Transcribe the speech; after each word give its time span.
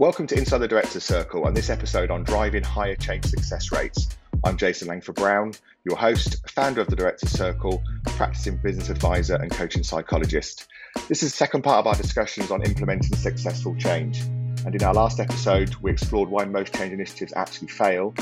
Welcome 0.00 0.26
to 0.28 0.38
Inside 0.38 0.56
the 0.60 0.66
Director's 0.66 1.04
Circle 1.04 1.46
and 1.46 1.54
this 1.54 1.68
episode 1.68 2.10
on 2.10 2.24
driving 2.24 2.62
higher 2.62 2.94
change 2.94 3.26
success 3.26 3.70
rates. 3.70 4.08
I'm 4.44 4.56
Jason 4.56 4.88
Langford 4.88 5.16
Brown, 5.16 5.52
your 5.84 5.98
host, 5.98 6.48
founder 6.48 6.80
of 6.80 6.86
the 6.86 6.96
Director's 6.96 7.32
Circle, 7.32 7.82
practicing 8.06 8.56
business 8.56 8.88
advisor, 8.88 9.34
and 9.34 9.50
coaching 9.50 9.82
psychologist. 9.82 10.68
This 11.08 11.22
is 11.22 11.32
the 11.32 11.36
second 11.36 11.64
part 11.64 11.80
of 11.80 11.86
our 11.86 11.94
discussions 11.96 12.50
on 12.50 12.62
implementing 12.62 13.14
successful 13.14 13.76
change. 13.76 14.20
And 14.64 14.74
in 14.74 14.82
our 14.82 14.94
last 14.94 15.20
episode, 15.20 15.74
we 15.82 15.90
explored 15.90 16.30
why 16.30 16.46
most 16.46 16.74
change 16.74 16.94
initiatives 16.94 17.34
actually 17.36 17.68
fail. 17.68 18.14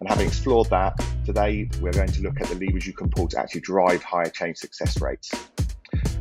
And 0.00 0.08
having 0.08 0.28
explored 0.28 0.70
that, 0.70 0.98
today 1.26 1.68
we're 1.82 1.92
going 1.92 2.12
to 2.12 2.22
look 2.22 2.40
at 2.40 2.46
the 2.46 2.54
levers 2.54 2.86
you 2.86 2.94
can 2.94 3.10
pull 3.10 3.28
to 3.28 3.38
actually 3.38 3.60
drive 3.60 4.02
higher 4.02 4.30
change 4.30 4.56
success 4.56 5.02
rates. 5.02 5.30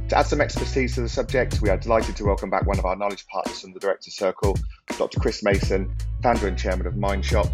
To 0.09 0.16
add 0.16 0.27
some 0.27 0.40
expertise 0.40 0.94
to 0.95 1.02
the 1.02 1.09
subject, 1.09 1.62
we 1.64 1.70
are 1.70 1.77
delighted 1.77 2.16
to 2.18 2.26
welcome 2.26 2.52
back 2.52 2.68
one 2.68 2.77
of 2.77 2.86
our 2.86 2.96
knowledge 2.96 3.26
partners 3.26 3.62
from 3.62 3.73
the 3.73 3.80
Director 3.80 4.12
Circle, 4.12 4.55
Dr. 5.00 5.20
Chris 5.20 5.41
Mason, 5.41 5.96
founder 6.22 6.48
and 6.48 6.55
chairman 6.55 6.86
of 6.86 6.94
Mindshop. 6.94 7.52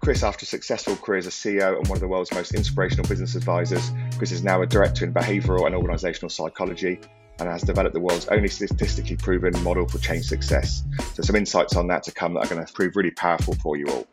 Chris, 0.00 0.22
after 0.22 0.44
a 0.44 0.46
successful 0.46 0.96
career 0.96 1.18
as 1.18 1.26
a 1.26 1.30
CEO 1.30 1.76
and 1.76 1.86
one 1.88 1.98
of 1.98 2.00
the 2.00 2.08
world's 2.08 2.32
most 2.32 2.54
inspirational 2.54 3.06
business 3.06 3.34
advisors, 3.34 3.90
Chris 4.16 4.32
is 4.32 4.42
now 4.42 4.62
a 4.62 4.66
director 4.66 5.04
in 5.04 5.12
behavioral 5.12 5.66
and 5.66 5.74
organizational 5.74 6.30
psychology 6.30 6.98
and 7.38 7.50
has 7.50 7.60
developed 7.60 7.92
the 7.92 8.00
world's 8.00 8.28
only 8.28 8.48
statistically 8.48 9.16
proven 9.16 9.52
model 9.62 9.86
for 9.86 9.98
change 9.98 10.24
success. 10.24 10.84
So, 11.12 11.22
some 11.22 11.36
insights 11.36 11.76
on 11.76 11.86
that 11.88 12.02
to 12.04 12.12
come 12.12 12.32
that 12.34 12.46
are 12.46 12.54
going 12.54 12.64
to 12.64 12.72
prove 12.72 12.96
really 12.96 13.10
powerful 13.10 13.54
for 13.56 13.76
you 13.76 13.86
all. 13.88 14.06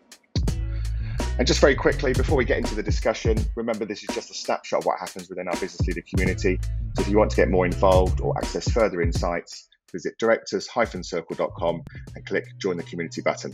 And 1.38 1.45
just 1.45 1.59
very 1.59 1.75
quickly, 1.75 2.13
before 2.13 2.38
we 2.38 2.45
get 2.45 2.57
into 2.57 2.75
the 2.75 2.84
discussion, 2.84 3.38
remember 3.55 3.84
this 3.84 4.02
is 4.03 4.16
just 4.16 4.31
a 4.31 4.34
snapshot 4.34 4.80
of 4.80 4.85
what 4.85 4.98
happens 4.99 5.27
within 5.27 5.49
our 5.49 5.53
business 5.57 5.85
leader 5.85 6.02
community. 6.09 6.57
So 6.95 7.02
if 7.02 7.09
you 7.09 7.17
want 7.17 7.30
to 7.31 7.35
get 7.35 7.49
more 7.49 7.66
involved 7.66 8.21
or 8.21 8.38
access 8.38 8.71
further 8.71 9.02
insights, 9.02 9.68
visit 9.91 10.18
directors-circle.com 10.18 11.84
and 12.15 12.26
click 12.26 12.45
join 12.57 12.77
the 12.77 12.84
community 12.84 13.21
button. 13.21 13.54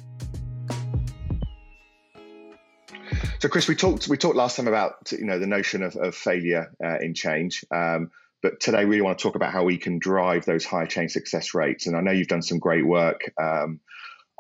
So 3.40 3.50
Chris, 3.50 3.68
we 3.68 3.76
talked 3.76 4.08
we 4.08 4.16
talked 4.16 4.36
last 4.36 4.58
time 4.58 4.68
about 4.68 5.12
you 5.12 5.26
know 5.26 5.40
the 5.40 5.48
notion 5.48 5.82
of, 5.82 5.96
of 5.96 6.14
failure 6.14 6.72
uh, 6.84 7.00
in 7.00 7.16
change. 7.16 7.66
Um, 7.72 8.12
but 8.44 8.60
today, 8.60 8.86
we 8.86 8.92
really 8.92 9.02
want 9.02 9.18
to 9.18 9.24
talk 9.24 9.36
about 9.36 9.52
how 9.52 9.64
we 9.64 9.80
can 9.80 9.98
drive 9.98 10.46
those 10.46 10.66
higher 10.66 10.86
change 10.86 11.12
success 11.12 11.56
rates. 11.56 11.88
And 11.88 11.98
I 11.98 12.02
know 12.02 12.12
you've 12.12 12.28
done 12.28 12.44
some 12.44 12.60
great 12.60 12.86
work 12.86 13.22
um, 13.42 13.80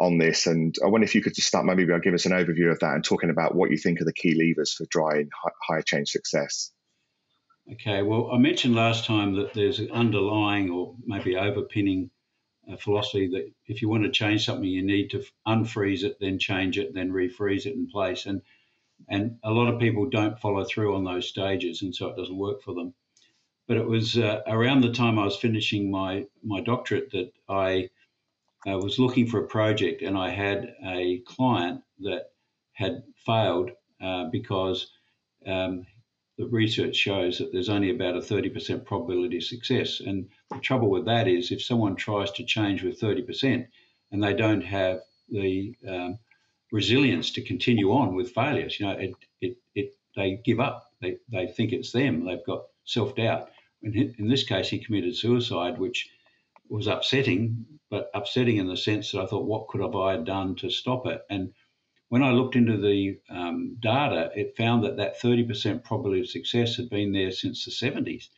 on 0.01 0.17
this. 0.17 0.47
And 0.47 0.75
I 0.83 0.87
wonder 0.87 1.05
if 1.05 1.13
you 1.13 1.21
could 1.21 1.35
just 1.35 1.47
start 1.47 1.65
maybe 1.65 1.85
by 1.85 1.99
giving 1.99 2.15
us 2.15 2.25
an 2.25 2.31
overview 2.31 2.71
of 2.71 2.79
that 2.79 2.95
and 2.95 3.03
talking 3.03 3.29
about 3.29 3.53
what 3.53 3.69
you 3.69 3.77
think 3.77 4.01
are 4.01 4.05
the 4.05 4.11
key 4.11 4.33
levers 4.33 4.73
for 4.73 4.85
driving 4.89 5.29
higher 5.67 5.83
change 5.83 6.09
success. 6.09 6.71
Okay, 7.71 8.01
well, 8.01 8.31
I 8.33 8.39
mentioned 8.39 8.75
last 8.75 9.05
time 9.05 9.35
that 9.35 9.53
there's 9.53 9.79
an 9.79 9.91
underlying 9.91 10.71
or 10.71 10.95
maybe 11.05 11.35
overpinning 11.35 12.09
uh, 12.69 12.75
philosophy 12.77 13.27
that 13.27 13.51
if 13.67 13.81
you 13.81 13.89
want 13.89 14.03
to 14.03 14.11
change 14.11 14.45
something, 14.45 14.67
you 14.67 14.81
need 14.81 15.11
to 15.11 15.23
unfreeze 15.47 16.03
it, 16.03 16.17
then 16.19 16.39
change 16.39 16.79
it, 16.79 16.93
then 16.95 17.11
refreeze 17.11 17.67
it 17.67 17.75
in 17.75 17.87
place. 17.87 18.25
And 18.25 18.41
and 19.09 19.37
a 19.43 19.51
lot 19.51 19.71
of 19.71 19.79
people 19.79 20.09
don't 20.09 20.39
follow 20.39 20.63
through 20.63 20.95
on 20.95 21.03
those 21.03 21.27
stages, 21.27 21.81
and 21.81 21.93
so 21.93 22.07
it 22.07 22.17
doesn't 22.17 22.37
work 22.37 22.61
for 22.61 22.73
them. 22.75 22.93
But 23.67 23.77
it 23.77 23.87
was 23.87 24.17
uh, 24.17 24.41
around 24.47 24.81
the 24.81 24.93
time 24.93 25.17
I 25.17 25.25
was 25.25 25.37
finishing 25.37 25.89
my 25.89 26.25
my 26.43 26.61
doctorate 26.61 27.11
that 27.11 27.31
I 27.47 27.89
I 28.65 28.75
was 28.75 28.99
looking 28.99 29.27
for 29.27 29.39
a 29.39 29.47
project 29.47 30.01
and 30.01 30.17
I 30.17 30.29
had 30.29 30.75
a 30.85 31.19
client 31.25 31.81
that 31.99 32.31
had 32.73 33.03
failed 33.25 33.71
uh, 34.01 34.25
because 34.31 34.91
um, 35.47 35.85
the 36.37 36.47
research 36.47 36.95
shows 36.95 37.37
that 37.37 37.51
there's 37.51 37.69
only 37.69 37.89
about 37.89 38.15
a 38.15 38.19
30% 38.19 38.85
probability 38.85 39.37
of 39.37 39.43
success. 39.43 39.99
And 39.99 40.29
the 40.51 40.59
trouble 40.59 40.89
with 40.89 41.05
that 41.05 41.27
is 41.27 41.51
if 41.51 41.63
someone 41.63 41.95
tries 41.95 42.31
to 42.31 42.43
change 42.43 42.83
with 42.83 42.99
30% 42.99 43.67
and 44.11 44.23
they 44.23 44.33
don't 44.33 44.61
have 44.61 45.01
the 45.29 45.75
um, 45.87 46.19
resilience 46.71 47.31
to 47.31 47.41
continue 47.41 47.91
on 47.91 48.15
with 48.15 48.31
failures, 48.31 48.79
you 48.79 48.85
know, 48.85 48.93
it, 48.93 49.11
it, 49.41 49.57
it, 49.75 49.95
they 50.15 50.39
give 50.43 50.59
up. 50.59 50.91
They, 51.01 51.17
they 51.31 51.47
think 51.47 51.73
it's 51.73 51.91
them. 51.91 52.25
They've 52.25 52.45
got 52.45 52.63
self 52.85 53.15
doubt. 53.15 53.49
In, 53.81 54.13
in 54.17 54.27
this 54.27 54.43
case, 54.43 54.69
he 54.69 54.77
committed 54.79 55.15
suicide, 55.15 55.79
which 55.79 56.09
was 56.69 56.87
upsetting, 56.87 57.65
but 57.91 58.09
upsetting 58.13 58.57
in 58.57 58.67
the 58.67 58.77
sense 58.77 59.11
that 59.11 59.19
I 59.19 59.25
thought, 59.25 59.45
what 59.45 59.67
could 59.67 59.81
have 59.81 59.95
I 59.95 60.15
done 60.17 60.55
to 60.55 60.69
stop 60.69 61.05
it? 61.05 61.21
And 61.29 61.53
when 62.07 62.23
I 62.23 62.31
looked 62.31 62.55
into 62.55 62.77
the 62.77 63.19
um, 63.29 63.75
data, 63.79 64.31
it 64.33 64.55
found 64.57 64.85
that 64.85 64.97
that 64.97 65.21
30% 65.21 65.83
probability 65.83 66.21
of 66.21 66.29
success 66.29 66.77
had 66.77 66.89
been 66.89 67.11
there 67.11 67.31
since 67.31 67.65
the 67.65 67.71
70s, 67.71 68.29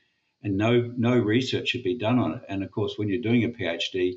and 0.41 0.57
no 0.57 0.91
no 0.97 1.17
research 1.17 1.71
had 1.71 1.83
been 1.83 1.99
done 1.99 2.19
on 2.19 2.33
it. 2.33 2.41
And 2.49 2.63
of 2.63 2.71
course, 2.71 2.95
when 2.97 3.07
you're 3.07 3.21
doing 3.21 3.43
a 3.43 3.49
PhD, 3.49 4.15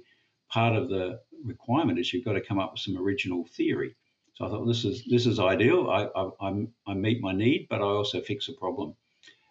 part 0.48 0.74
of 0.74 0.88
the 0.88 1.20
requirement 1.44 1.98
is 1.98 2.12
you've 2.12 2.24
got 2.24 2.32
to 2.32 2.40
come 2.40 2.58
up 2.58 2.72
with 2.72 2.80
some 2.80 2.96
original 2.98 3.44
theory. 3.44 3.94
So 4.34 4.46
I 4.46 4.48
thought 4.48 4.66
this 4.66 4.84
is 4.84 5.04
this 5.04 5.26
is 5.26 5.38
ideal. 5.38 5.90
I 5.90 6.08
I, 6.40 6.66
I 6.86 6.94
meet 6.94 7.20
my 7.20 7.32
need, 7.32 7.66
but 7.68 7.80
I 7.80 7.84
also 7.84 8.20
fix 8.22 8.48
a 8.48 8.54
problem. 8.54 8.96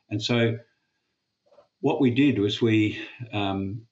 And 0.09 0.21
so 0.21 0.57
what 1.79 2.01
we 2.01 2.09
did 2.09 2.39
was 2.39 2.61
we 2.61 2.99
um, 3.31 3.87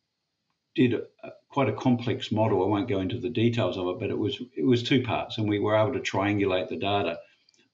did 0.75 0.93
a, 0.93 1.31
quite 1.53 1.69
a 1.69 1.73
complex 1.73 2.31
model. 2.31 2.63
I 2.63 2.67
won't 2.67 2.89
go 2.89 2.99
into 2.99 3.19
the 3.19 3.29
details 3.29 3.77
of 3.77 3.87
it, 3.87 3.99
but 3.99 4.09
it 4.09 4.17
was 4.17 4.41
it 4.57 4.65
was 4.65 4.81
two 4.81 5.03
parts, 5.03 5.37
and 5.37 5.47
we 5.47 5.59
were 5.59 5.77
able 5.77 5.93
to 5.93 5.99
triangulate 5.99 6.67
the 6.67 6.77
data. 6.77 7.19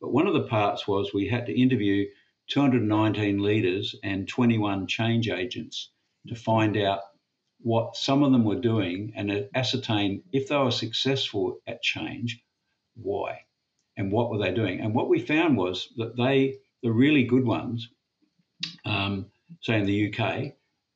But 0.01 0.11
one 0.11 0.27
of 0.27 0.33
the 0.33 0.47
parts 0.47 0.85
was 0.85 1.13
we 1.13 1.29
had 1.29 1.45
to 1.45 1.59
interview 1.59 2.05
219 2.49 3.41
leaders 3.41 3.95
and 4.03 4.27
21 4.27 4.87
change 4.87 5.29
agents 5.29 5.91
to 6.27 6.35
find 6.35 6.75
out 6.75 6.99
what 7.61 7.95
some 7.95 8.21
of 8.21 8.33
them 8.33 8.43
were 8.43 8.59
doing 8.59 9.13
and 9.15 9.47
ascertain 9.55 10.23
if 10.33 10.49
they 10.49 10.57
were 10.57 10.71
successful 10.71 11.59
at 11.65 11.81
change, 11.81 12.41
why, 12.95 13.39
and 13.95 14.11
what 14.11 14.29
were 14.29 14.39
they 14.39 14.53
doing. 14.53 14.81
And 14.81 14.93
what 14.93 15.09
we 15.09 15.19
found 15.19 15.57
was 15.57 15.89
that 15.97 16.17
they, 16.17 16.55
the 16.83 16.91
really 16.91 17.23
good 17.23 17.45
ones, 17.45 17.89
um, 18.85 19.27
say 19.61 19.79
in 19.79 19.85
the 19.85 20.13
UK, 20.13 20.53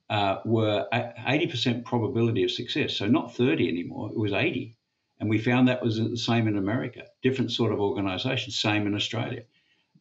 uh, 0.09 0.37
were 0.45 0.87
80% 0.93 1.85
probability 1.85 2.43
of 2.43 2.51
success. 2.51 2.95
So 2.95 3.07
not 3.07 3.35
30 3.35 3.67
anymore, 3.67 4.09
it 4.11 4.17
was 4.17 4.33
80. 4.33 4.75
And 5.19 5.29
we 5.29 5.37
found 5.37 5.67
that 5.67 5.83
was 5.83 5.97
the 5.97 6.17
same 6.17 6.47
in 6.47 6.57
America, 6.57 7.03
different 7.21 7.51
sort 7.51 7.71
of 7.71 7.79
organization, 7.79 8.51
same 8.51 8.87
in 8.87 8.95
Australia. 8.95 9.43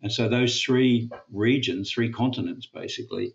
And 0.02 0.10
so 0.10 0.28
those 0.28 0.60
three 0.60 1.10
regions, 1.30 1.92
three 1.92 2.10
continents 2.10 2.66
basically, 2.66 3.34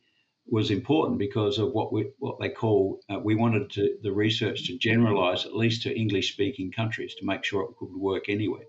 was 0.50 0.72
important 0.72 1.18
because 1.20 1.60
of 1.60 1.72
what 1.72 1.92
we 1.92 2.10
what 2.20 2.40
they 2.40 2.50
call 2.50 3.02
uh, 3.10 3.20
we 3.20 3.36
wanted 3.36 3.70
to, 3.72 3.98
the 4.02 4.12
research 4.12 4.68
to 4.68 4.78
generalize 4.78 5.46
at 5.46 5.56
least 5.56 5.84
to 5.84 5.98
English 5.98 6.32
speaking 6.34 6.72
countries 6.72 7.16
to 7.16 7.26
make 7.26 7.44
sure 7.44 7.64
it 7.64 7.76
could 7.78 7.94
work 7.94 8.30
anywhere. 8.30 8.66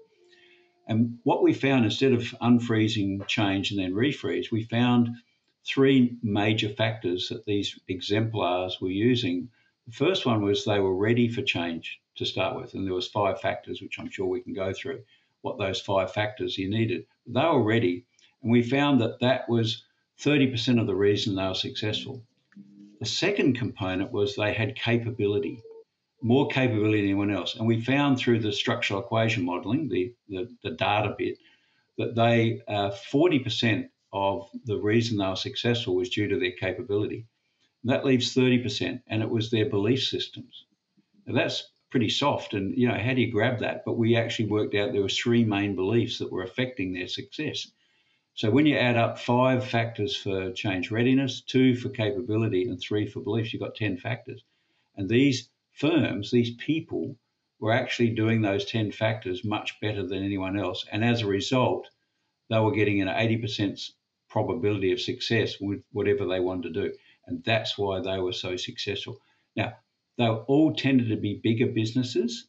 And 0.88 1.18
what 1.22 1.42
we 1.42 1.52
found 1.52 1.84
instead 1.84 2.12
of 2.12 2.22
unfreezing 2.40 3.26
change 3.26 3.70
and 3.70 3.78
then 3.78 3.92
refreeze, 3.92 4.50
we 4.50 4.64
found 4.64 5.10
three 5.68 6.16
major 6.22 6.68
factors 6.70 7.28
that 7.28 7.44
these 7.44 7.78
exemplars 7.88 8.80
were 8.80 8.90
using. 8.90 9.50
The 9.86 9.92
first 9.92 10.24
one 10.24 10.42
was 10.42 10.64
they 10.64 10.80
were 10.80 10.96
ready 10.96 11.28
for 11.28 11.42
change 11.42 12.00
to 12.16 12.24
start 12.24 12.56
with, 12.56 12.74
and 12.74 12.86
there 12.86 12.94
was 12.94 13.08
five 13.08 13.40
factors, 13.40 13.82
which 13.82 13.98
I'm 13.98 14.10
sure 14.10 14.26
we 14.26 14.40
can 14.40 14.54
go 14.54 14.72
through 14.72 15.02
what 15.42 15.58
those 15.58 15.80
five 15.80 16.12
factors 16.12 16.58
you 16.58 16.68
needed. 16.68 17.06
They 17.26 17.42
were 17.42 17.62
ready, 17.62 18.04
and 18.42 18.50
we 18.50 18.62
found 18.62 19.00
that 19.02 19.20
that 19.20 19.48
was 19.48 19.84
30% 20.20 20.80
of 20.80 20.86
the 20.86 20.94
reason 20.94 21.34
they 21.34 21.46
were 21.46 21.54
successful. 21.54 22.22
The 23.00 23.06
second 23.06 23.56
component 23.56 24.10
was 24.10 24.34
they 24.34 24.52
had 24.52 24.74
capability, 24.74 25.62
more 26.22 26.48
capability 26.48 27.02
than 27.02 27.10
anyone 27.10 27.30
else. 27.30 27.54
And 27.54 27.66
we 27.66 27.80
found 27.80 28.18
through 28.18 28.40
the 28.40 28.52
structural 28.52 29.00
equation 29.00 29.44
modeling, 29.44 29.88
the, 29.88 30.12
the, 30.28 30.48
the 30.64 30.70
data 30.70 31.14
bit, 31.16 31.38
that 31.98 32.16
they 32.16 32.60
uh, 32.66 32.90
40% 32.90 33.88
of 34.12 34.48
the 34.64 34.78
reason 34.78 35.18
they 35.18 35.26
were 35.26 35.36
successful 35.36 35.94
was 35.94 36.08
due 36.10 36.28
to 36.28 36.38
their 36.38 36.52
capability. 36.52 37.26
And 37.82 37.92
that 37.92 38.04
leaves 38.04 38.34
30%, 38.34 39.02
and 39.06 39.22
it 39.22 39.30
was 39.30 39.50
their 39.50 39.68
belief 39.68 40.04
systems. 40.04 40.64
That's 41.26 41.70
pretty 41.90 42.08
soft, 42.10 42.54
and 42.54 42.76
you 42.76 42.88
know, 42.88 42.98
how 42.98 43.14
do 43.14 43.20
you 43.20 43.30
grab 43.30 43.60
that? 43.60 43.84
But 43.84 43.96
we 43.98 44.16
actually 44.16 44.48
worked 44.48 44.74
out 44.74 44.92
there 44.92 45.02
were 45.02 45.08
three 45.08 45.44
main 45.44 45.74
beliefs 45.74 46.18
that 46.18 46.32
were 46.32 46.42
affecting 46.42 46.92
their 46.92 47.08
success. 47.08 47.70
So 48.34 48.50
when 48.50 48.66
you 48.66 48.76
add 48.76 48.96
up 48.96 49.18
five 49.18 49.66
factors 49.66 50.14
for 50.14 50.52
change 50.52 50.90
readiness, 50.90 51.40
two 51.40 51.74
for 51.74 51.88
capability, 51.88 52.68
and 52.68 52.80
three 52.80 53.06
for 53.06 53.20
beliefs, 53.20 53.52
you've 53.52 53.62
got 53.62 53.74
10 53.74 53.96
factors. 53.96 54.44
And 54.96 55.08
these 55.08 55.50
firms, 55.72 56.30
these 56.30 56.54
people, 56.54 57.16
were 57.58 57.72
actually 57.72 58.10
doing 58.10 58.40
those 58.40 58.64
10 58.64 58.92
factors 58.92 59.42
much 59.44 59.80
better 59.80 60.06
than 60.06 60.22
anyone 60.22 60.56
else. 60.56 60.84
And 60.92 61.04
as 61.04 61.22
a 61.22 61.26
result, 61.26 61.88
they 62.48 62.60
were 62.60 62.70
getting 62.70 63.02
an 63.02 63.08
80% 63.08 63.90
probability 64.28 64.92
of 64.92 65.00
success 65.00 65.56
with 65.60 65.82
whatever 65.92 66.26
they 66.26 66.40
wanted 66.40 66.74
to 66.74 66.82
do. 66.88 66.94
And 67.26 67.42
that's 67.44 67.76
why 67.76 68.00
they 68.00 68.18
were 68.18 68.32
so 68.32 68.56
successful. 68.56 69.20
Now, 69.56 69.74
they 70.16 70.26
all 70.26 70.74
tended 70.74 71.08
to 71.08 71.16
be 71.16 71.40
bigger 71.42 71.66
businesses, 71.66 72.48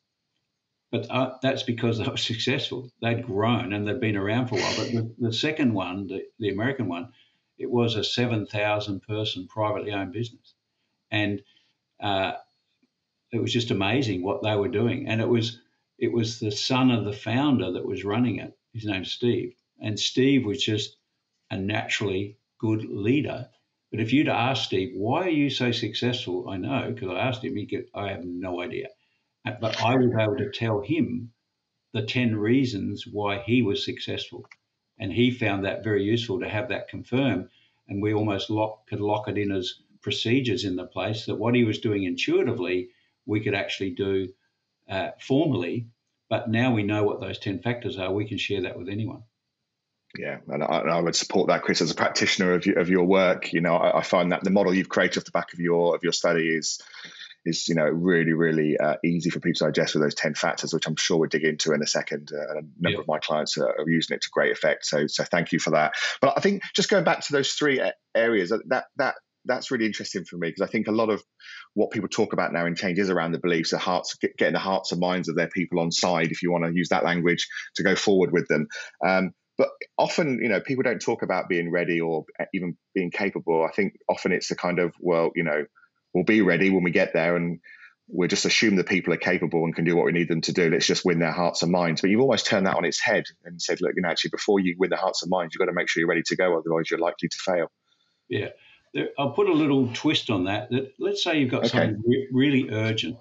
but 0.91 1.09
uh, 1.09 1.37
that's 1.41 1.63
because 1.63 1.97
they 1.97 2.07
were 2.07 2.17
successful. 2.31 2.89
They'd 3.01 3.25
grown 3.25 3.73
and 3.73 3.87
they'd 3.87 3.99
been 3.99 4.17
around 4.17 4.47
for 4.47 4.55
a 4.55 4.61
while. 4.61 4.77
But 4.77 4.91
the, 4.91 5.15
the 5.19 5.33
second 5.33 5.73
one, 5.73 6.07
the, 6.07 6.23
the 6.39 6.49
American 6.49 6.87
one, 6.87 7.09
it 7.57 7.69
was 7.69 7.95
a 7.95 8.03
7,000 8.03 9.01
person 9.01 9.47
privately 9.47 9.91
owned 9.91 10.13
business. 10.13 10.53
And 11.11 11.41
uh, 11.99 12.33
it 13.31 13.41
was 13.41 13.53
just 13.53 13.71
amazing 13.71 14.23
what 14.23 14.41
they 14.41 14.55
were 14.55 14.69
doing. 14.69 15.07
And 15.07 15.21
it 15.21 15.27
was 15.27 15.59
it 15.97 16.13
was 16.13 16.39
the 16.39 16.51
son 16.51 16.91
of 16.91 17.03
the 17.03 17.13
founder 17.13 17.73
that 17.73 17.85
was 17.85 18.05
running 18.05 18.37
it. 18.37 18.57
His 18.73 18.85
name's 18.85 19.11
Steve, 19.11 19.53
and 19.81 19.99
Steve 19.99 20.45
was 20.45 20.63
just 20.63 20.95
a 21.49 21.57
naturally 21.57 22.37
good 22.59 22.83
leader. 22.85 23.49
But 23.91 24.01
if 24.01 24.13
you'd 24.13 24.27
asked 24.27 24.65
Steve, 24.65 24.91
why 24.95 25.23
are 25.23 25.29
you 25.29 25.49
so 25.49 25.71
successful? 25.71 26.49
I 26.49 26.57
know 26.57 26.91
because 26.93 27.09
I 27.09 27.27
asked 27.27 27.43
him. 27.43 27.55
He 27.55 27.65
could, 27.65 27.87
I 27.93 28.09
have 28.09 28.23
no 28.23 28.61
idea, 28.61 28.89
but 29.43 29.81
I 29.81 29.95
was 29.95 30.13
able 30.19 30.37
to 30.37 30.51
tell 30.51 30.81
him 30.81 31.31
the 31.93 32.03
ten 32.03 32.35
reasons 32.35 33.07
why 33.07 33.39
he 33.39 33.63
was 33.63 33.83
successful, 33.83 34.45
and 34.99 35.11
he 35.11 35.31
found 35.31 35.65
that 35.65 35.83
very 35.83 36.03
useful 36.03 36.39
to 36.39 36.49
have 36.49 36.69
that 36.69 36.87
confirmed. 36.87 37.49
And 37.87 38.03
we 38.03 38.13
almost 38.13 38.51
lock, 38.51 38.85
could 38.87 39.01
lock 39.01 39.27
it 39.27 39.39
in 39.39 39.51
as 39.51 39.81
procedures 40.01 40.65
in 40.65 40.75
the 40.75 40.85
place 40.85 41.25
that 41.25 41.35
what 41.35 41.55
he 41.55 41.63
was 41.63 41.79
doing 41.79 42.03
intuitively, 42.03 42.89
we 43.25 43.39
could 43.39 43.55
actually 43.55 43.91
do 43.91 44.29
uh, 44.87 45.11
formally. 45.19 45.87
But 46.29 46.49
now 46.49 46.73
we 46.73 46.83
know 46.83 47.03
what 47.03 47.19
those 47.19 47.39
10 47.39 47.59
factors 47.63 47.97
are, 47.97 48.13
we 48.13 48.27
can 48.27 48.37
share 48.37 48.61
that 48.61 48.77
with 48.77 48.87
anyone. 48.87 49.23
Yeah, 50.17 50.37
and 50.47 50.63
I, 50.63 50.67
I, 50.67 50.99
would 51.01 51.15
support 51.15 51.49
that, 51.49 51.61
Chris, 51.61 51.81
as 51.81 51.91
a 51.91 51.95
practitioner 51.95 52.53
of, 52.53 52.65
of 52.77 52.89
your 52.89 53.05
work. 53.05 53.53
You 53.53 53.61
know, 53.61 53.75
I, 53.75 53.99
I, 53.99 54.01
find 54.01 54.31
that 54.31 54.43
the 54.43 54.49
model 54.49 54.73
you've 54.73 54.89
created 54.89 55.19
off 55.19 55.25
the 55.25 55.31
back 55.31 55.53
of 55.53 55.59
your 55.59 55.95
of 55.95 56.01
your 56.03 56.13
study 56.13 56.47
is 56.47 56.81
is 57.45 57.67
you 57.67 57.75
know 57.75 57.85
really 57.85 58.33
really 58.33 58.77
uh, 58.77 58.95
easy 59.03 59.29
for 59.29 59.39
people 59.39 59.59
to 59.59 59.65
digest 59.65 59.93
with 59.93 60.03
those 60.03 60.15
10 60.15 60.33
factors 60.33 60.73
which 60.73 60.87
i'm 60.87 60.97
sure 60.97 61.17
we'll 61.17 61.29
dig 61.29 61.45
into 61.45 61.71
in 61.71 61.81
a 61.81 61.87
second 61.87 62.31
uh, 62.33 62.51
a 62.51 62.53
number 62.55 62.89
yeah. 62.89 62.99
of 62.99 63.07
my 63.07 63.17
clients 63.19 63.57
are, 63.57 63.69
are, 63.79 63.89
using 63.89 64.15
it 64.15 64.21
to 64.21 64.29
great 64.29 64.51
effect 64.51 64.85
so 64.85 65.07
so 65.07 65.23
thank 65.23 65.53
you 65.53 65.59
for 65.59 65.71
that 65.71 65.93
but 66.19 66.33
i 66.35 66.41
think 66.41 66.61
just 66.75 66.89
going 66.89 67.05
back 67.05 67.21
to 67.21 67.31
those 67.31 67.51
three 67.53 67.81
areas 68.13 68.49
that 68.49 68.85
that 68.97 69.15
that's 69.45 69.71
really 69.71 69.85
interesting 69.85 70.25
for 70.25 70.37
me 70.37 70.49
because 70.49 70.61
I 70.61 70.69
think 70.69 70.87
a 70.87 70.91
lot 70.91 71.09
of 71.09 71.23
what 71.73 71.91
people 71.91 72.09
talk 72.09 72.33
about 72.33 72.51
now 72.51 72.65
in 72.65 72.75
change 72.75 72.99
is 72.99 73.09
around 73.09 73.31
the 73.31 73.39
beliefs, 73.39 73.71
the 73.71 73.77
hearts, 73.77 74.15
getting 74.37 74.53
the 74.53 74.59
hearts 74.59 74.91
and 74.91 74.99
minds 74.99 75.29
of 75.29 75.35
their 75.35 75.47
people 75.47 75.79
on 75.79 75.91
side, 75.91 76.31
if 76.31 76.43
you 76.43 76.51
want 76.51 76.65
to 76.65 76.73
use 76.73 76.89
that 76.89 77.05
language, 77.05 77.47
to 77.75 77.83
go 77.83 77.95
forward 77.95 78.31
with 78.31 78.47
them. 78.47 78.67
Um, 79.05 79.31
but 79.59 79.71
often, 79.97 80.39
you 80.41 80.47
know, 80.47 80.61
people 80.61 80.83
don't 80.83 81.01
talk 81.01 81.21
about 81.21 81.49
being 81.49 81.69
ready 81.69 81.99
or 81.99 82.23
eh, 82.39 82.45
even 82.53 82.77
being 82.95 83.11
capable. 83.11 83.67
I 83.69 83.75
think 83.75 83.97
often 84.09 84.31
it's 84.31 84.47
the 84.47 84.55
kind 84.55 84.79
of, 84.79 84.95
well, 85.01 85.31
you 85.35 85.43
know, 85.43 85.65
we'll 86.13 86.23
be 86.23 86.41
ready 86.41 86.69
when 86.69 86.81
we 86.81 86.91
get 86.91 87.11
there 87.11 87.35
and 87.35 87.59
we 88.07 88.29
just 88.29 88.45
assume 88.45 88.77
that 88.77 88.87
people 88.87 89.13
are 89.13 89.17
capable 89.17 89.65
and 89.65 89.75
can 89.75 89.83
do 89.83 89.97
what 89.97 90.05
we 90.05 90.13
need 90.13 90.29
them 90.29 90.39
to 90.41 90.53
do. 90.53 90.69
Let's 90.69 90.87
just 90.87 91.03
win 91.03 91.19
their 91.19 91.33
hearts 91.33 91.61
and 91.61 91.73
minds. 91.73 91.99
But 91.99 92.09
you've 92.09 92.21
almost 92.21 92.45
turned 92.45 92.67
that 92.67 92.77
on 92.77 92.85
its 92.85 93.01
head 93.01 93.25
and 93.43 93.61
said, 93.61 93.81
look, 93.81 93.91
you 93.97 94.01
know, 94.01 94.07
actually, 94.07 94.29
before 94.29 94.61
you 94.61 94.77
win 94.79 94.91
their 94.91 94.97
hearts 94.97 95.23
and 95.23 95.29
minds, 95.29 95.53
you've 95.53 95.59
got 95.59 95.65
to 95.65 95.75
make 95.75 95.89
sure 95.89 95.99
you're 95.99 96.09
ready 96.09 96.23
to 96.27 96.37
go. 96.37 96.57
Otherwise, 96.57 96.89
you're 96.89 96.99
likely 97.01 97.27
to 97.27 97.37
fail. 97.37 97.67
Yeah. 98.29 98.47
I'll 99.19 99.33
put 99.33 99.49
a 99.49 99.53
little 99.53 99.89
twist 99.93 100.29
on 100.29 100.45
that. 100.45 100.71
That 100.71 100.93
let's 100.99 101.21
say 101.21 101.37
you've 101.37 101.51
got 101.51 101.65
okay. 101.65 101.67
something 101.67 102.01
re- 102.07 102.29
really 102.31 102.69
urgent, 102.71 103.17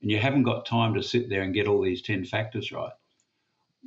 and 0.00 0.10
you 0.10 0.18
haven't 0.18 0.44
got 0.44 0.66
time 0.66 0.94
to 0.94 1.02
sit 1.02 1.28
there 1.28 1.42
and 1.42 1.52
get 1.52 1.66
all 1.66 1.82
these 1.82 2.00
ten 2.00 2.24
factors 2.24 2.70
right. 2.70 2.92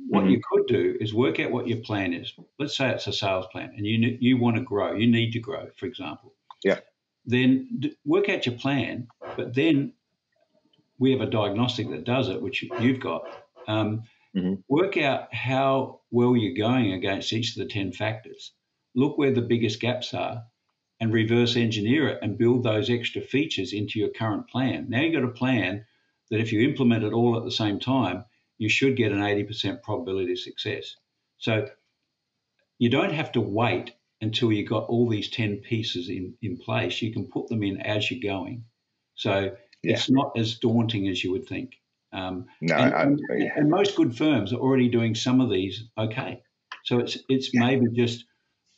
What 0.08 0.22
mm-hmm. 0.22 0.30
you 0.30 0.40
could 0.50 0.66
do 0.66 0.96
is 1.00 1.14
work 1.14 1.38
out 1.40 1.52
what 1.52 1.68
your 1.68 1.78
plan 1.78 2.12
is. 2.12 2.32
Let's 2.58 2.76
say 2.76 2.90
it's 2.90 3.06
a 3.06 3.12
sales 3.12 3.46
plan, 3.52 3.72
and 3.76 3.86
you 3.86 4.16
you 4.20 4.38
want 4.38 4.56
to 4.56 4.62
grow. 4.62 4.94
You 4.94 5.10
need 5.10 5.32
to 5.32 5.40
grow, 5.40 5.68
for 5.76 5.86
example. 5.86 6.34
Yeah. 6.64 6.80
Then 7.24 7.68
d- 7.78 7.96
work 8.04 8.28
out 8.28 8.46
your 8.46 8.56
plan, 8.56 9.08
but 9.36 9.54
then 9.54 9.92
we 10.98 11.12
have 11.12 11.20
a 11.20 11.30
diagnostic 11.30 11.90
that 11.90 12.04
does 12.04 12.28
it, 12.28 12.42
which 12.42 12.62
you've 12.80 13.00
got. 13.00 13.22
Um, 13.66 14.02
mm-hmm. 14.36 14.54
Work 14.68 14.96
out 14.96 15.32
how 15.32 16.00
well 16.10 16.36
you're 16.36 16.54
going 16.54 16.92
against 16.92 17.32
each 17.32 17.56
of 17.56 17.62
the 17.62 17.72
ten 17.72 17.92
factors. 17.92 18.52
Look 18.94 19.16
where 19.16 19.32
the 19.32 19.42
biggest 19.42 19.80
gaps 19.80 20.12
are, 20.12 20.42
and 21.00 21.12
reverse 21.12 21.56
engineer 21.56 22.08
it 22.08 22.18
and 22.22 22.38
build 22.38 22.62
those 22.62 22.90
extra 22.90 23.22
features 23.22 23.72
into 23.72 23.98
your 23.98 24.10
current 24.10 24.48
plan. 24.48 24.86
Now 24.88 25.02
you've 25.02 25.14
got 25.14 25.24
a 25.28 25.32
plan 25.32 25.84
that 26.30 26.40
if 26.40 26.52
you 26.52 26.68
implement 26.68 27.04
it 27.04 27.12
all 27.12 27.36
at 27.36 27.44
the 27.44 27.50
same 27.50 27.78
time, 27.78 28.24
you 28.58 28.68
should 28.68 28.96
get 28.96 29.12
an 29.12 29.20
80% 29.20 29.82
probability 29.82 30.32
of 30.32 30.38
success. 30.38 30.96
So 31.38 31.68
you 32.78 32.88
don't 32.88 33.12
have 33.12 33.32
to 33.32 33.40
wait 33.40 33.92
until 34.20 34.52
you've 34.52 34.68
got 34.68 34.84
all 34.84 35.08
these 35.08 35.30
10 35.30 35.58
pieces 35.58 36.08
in, 36.08 36.34
in 36.42 36.56
place. 36.56 37.02
You 37.02 37.12
can 37.12 37.26
put 37.26 37.48
them 37.48 37.62
in 37.62 37.80
as 37.80 38.10
you're 38.10 38.22
going. 38.22 38.64
So 39.14 39.56
yeah. 39.82 39.92
it's 39.92 40.10
not 40.10 40.32
as 40.36 40.58
daunting 40.58 41.08
as 41.08 41.22
you 41.22 41.32
would 41.32 41.46
think. 41.46 41.74
Um, 42.12 42.46
no, 42.60 42.76
and, 42.76 42.94
I, 42.94 43.02
and, 43.02 43.20
and, 43.56 43.68
most 43.68 43.96
good 43.96 44.16
firms 44.16 44.52
are 44.52 44.60
already 44.60 44.88
doing 44.88 45.16
some 45.16 45.40
of 45.40 45.50
these 45.50 45.88
okay. 45.98 46.42
So 46.84 47.00
it's 47.00 47.18
it's 47.28 47.52
yeah. 47.52 47.66
maybe 47.66 47.86
just 47.92 48.24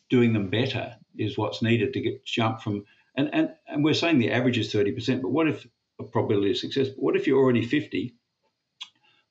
doing 0.08 0.32
them 0.32 0.48
better 0.48 0.96
is 1.18 1.36
what's 1.36 1.60
needed 1.60 1.92
to 1.92 2.00
get 2.00 2.24
jump 2.24 2.62
from 2.62 2.84
and, 3.16 3.30
and, 3.32 3.50
and 3.66 3.82
we're 3.82 3.94
saying 3.94 4.18
the 4.18 4.30
average 4.30 4.58
is 4.58 4.72
30%, 4.72 5.22
but 5.22 5.30
what 5.30 5.48
if 5.48 5.66
a 5.98 6.04
probability 6.04 6.50
of 6.50 6.58
success? 6.58 6.88
What 6.96 7.16
if 7.16 7.26
you're 7.26 7.38
already 7.38 7.64
50? 7.64 8.14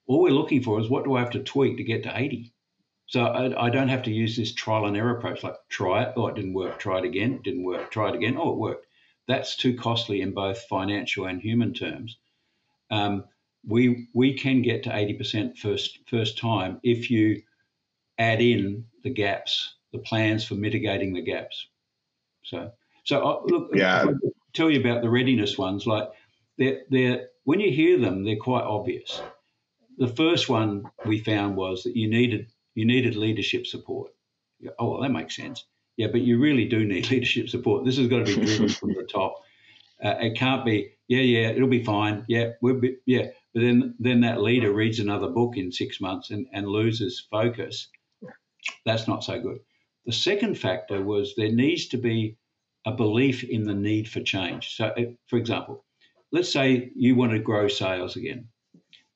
All 0.08 0.22
we're 0.22 0.32
looking 0.32 0.62
for 0.62 0.80
is 0.80 0.90
what 0.90 1.04
do 1.04 1.16
I 1.16 1.20
have 1.20 1.32
to 1.32 1.44
tweak 1.44 1.78
to 1.78 1.84
get 1.84 2.04
to 2.04 2.18
80? 2.18 2.54
So 3.08 3.24
I, 3.24 3.68
I, 3.68 3.70
don't 3.70 3.90
have 3.90 4.04
to 4.04 4.12
use 4.12 4.36
this 4.36 4.54
trial 4.54 4.88
and 4.88 4.98
error 4.98 5.18
approach, 5.18 5.44
like 5.44 5.56
try 5.70 6.04
it, 6.04 6.14
oh, 6.16 6.28
it 6.28 6.36
didn't 6.36 6.54
work, 6.54 6.80
try 6.80 6.98
it 6.98 7.06
again, 7.06 7.34
it 7.34 7.44
didn't 7.44 7.64
work, 7.64 7.92
try 7.92 8.10
it 8.10 8.16
again, 8.16 8.36
oh, 8.38 8.52
it 8.52 8.58
worked. 8.58 8.88
That's 9.28 9.56
too 9.56 9.76
costly 9.78 10.22
in 10.22 10.34
both 10.34 10.64
financial 10.64 11.26
and 11.26 11.42
human 11.42 11.74
terms. 11.74 12.18
Um, 12.90 13.26
we 13.68 14.08
we 14.14 14.34
can 14.34 14.62
get 14.62 14.84
to 14.84 14.90
80% 14.90 15.58
first 15.58 16.00
first 16.08 16.38
time 16.38 16.80
if 16.84 17.10
you 17.10 17.42
add 18.18 18.42
in 18.42 18.86
the 19.04 19.10
gaps, 19.10 19.76
the 19.92 20.00
plans 20.00 20.46
for 20.46 20.56
mitigating 20.56 21.14
the 21.14 21.22
gaps. 21.22 21.68
So, 22.44 22.72
so 23.04 23.24
uh, 23.24 23.42
look, 23.46 23.72
yeah. 23.74 24.06
tell 24.54 24.70
you 24.70 24.80
about 24.80 25.02
the 25.02 25.10
readiness 25.10 25.58
ones. 25.58 25.88
Like 25.88 26.10
they're, 26.58 26.82
they're 26.90 27.28
when 27.44 27.60
you 27.60 27.72
hear 27.72 28.00
them, 28.00 28.24
they're 28.24 28.36
quite 28.36 28.64
obvious. 28.64 29.22
The 29.98 30.08
first 30.08 30.50
one 30.50 30.84
we 31.06 31.20
found 31.20 31.56
was 31.56 31.84
that 31.84 31.96
you 31.96 32.10
needed 32.10 32.48
you 32.76 32.86
needed 32.86 33.16
leadership 33.16 33.66
support. 33.66 34.12
oh, 34.80 34.92
well, 34.92 35.02
that 35.02 35.12
makes 35.12 35.36
sense. 35.36 35.66
Yeah, 35.98 36.08
but 36.12 36.22
you 36.22 36.40
really 36.40 36.66
do 36.66 36.86
need 36.86 37.10
leadership 37.12 37.50
support. 37.50 37.86
This 37.86 37.98
has 37.98 38.08
got 38.08 38.26
to 38.26 38.36
be 38.36 38.46
driven 38.46 38.70
from 38.70 38.90
the 38.90 39.08
top. 39.10 39.42
Uh, 40.04 40.16
it 40.20 40.38
can't 40.38 40.66
be, 40.66 40.92
yeah, 41.08 41.22
yeah, 41.22 41.48
it'll 41.50 41.70
be 41.70 41.84
fine. 41.84 42.26
Yeah, 42.28 42.52
we'll 42.62 42.82
be, 42.82 42.98
yeah. 43.06 43.28
But 43.54 43.62
then, 43.62 43.96
then 43.98 44.22
that 44.22 44.42
leader 44.42 44.74
reads 44.74 45.00
another 45.00 45.30
book 45.30 45.56
in 45.56 45.72
six 45.72 46.02
months 46.02 46.32
and, 46.32 46.48
and 46.52 46.68
loses 46.68 47.26
focus. 47.32 47.88
That's 48.86 49.08
not 49.08 49.24
so 49.24 49.40
good. 49.40 49.60
The 50.06 50.12
second 50.12 50.58
factor 50.58 51.02
was 51.02 51.34
there 51.36 51.52
needs 51.52 51.88
to 51.88 51.98
be 51.98 52.38
a 52.86 52.92
belief 52.92 53.44
in 53.44 53.64
the 53.64 53.74
need 53.74 54.10
for 54.10 54.22
change. 54.22 54.76
So, 54.76 54.92
if, 54.98 55.16
for 55.28 55.38
example, 55.38 55.86
let's 56.32 56.52
say 56.52 56.92
you 56.96 57.16
want 57.16 57.32
to 57.32 57.40
grow 57.40 57.68
sales 57.68 58.18
again, 58.18 58.50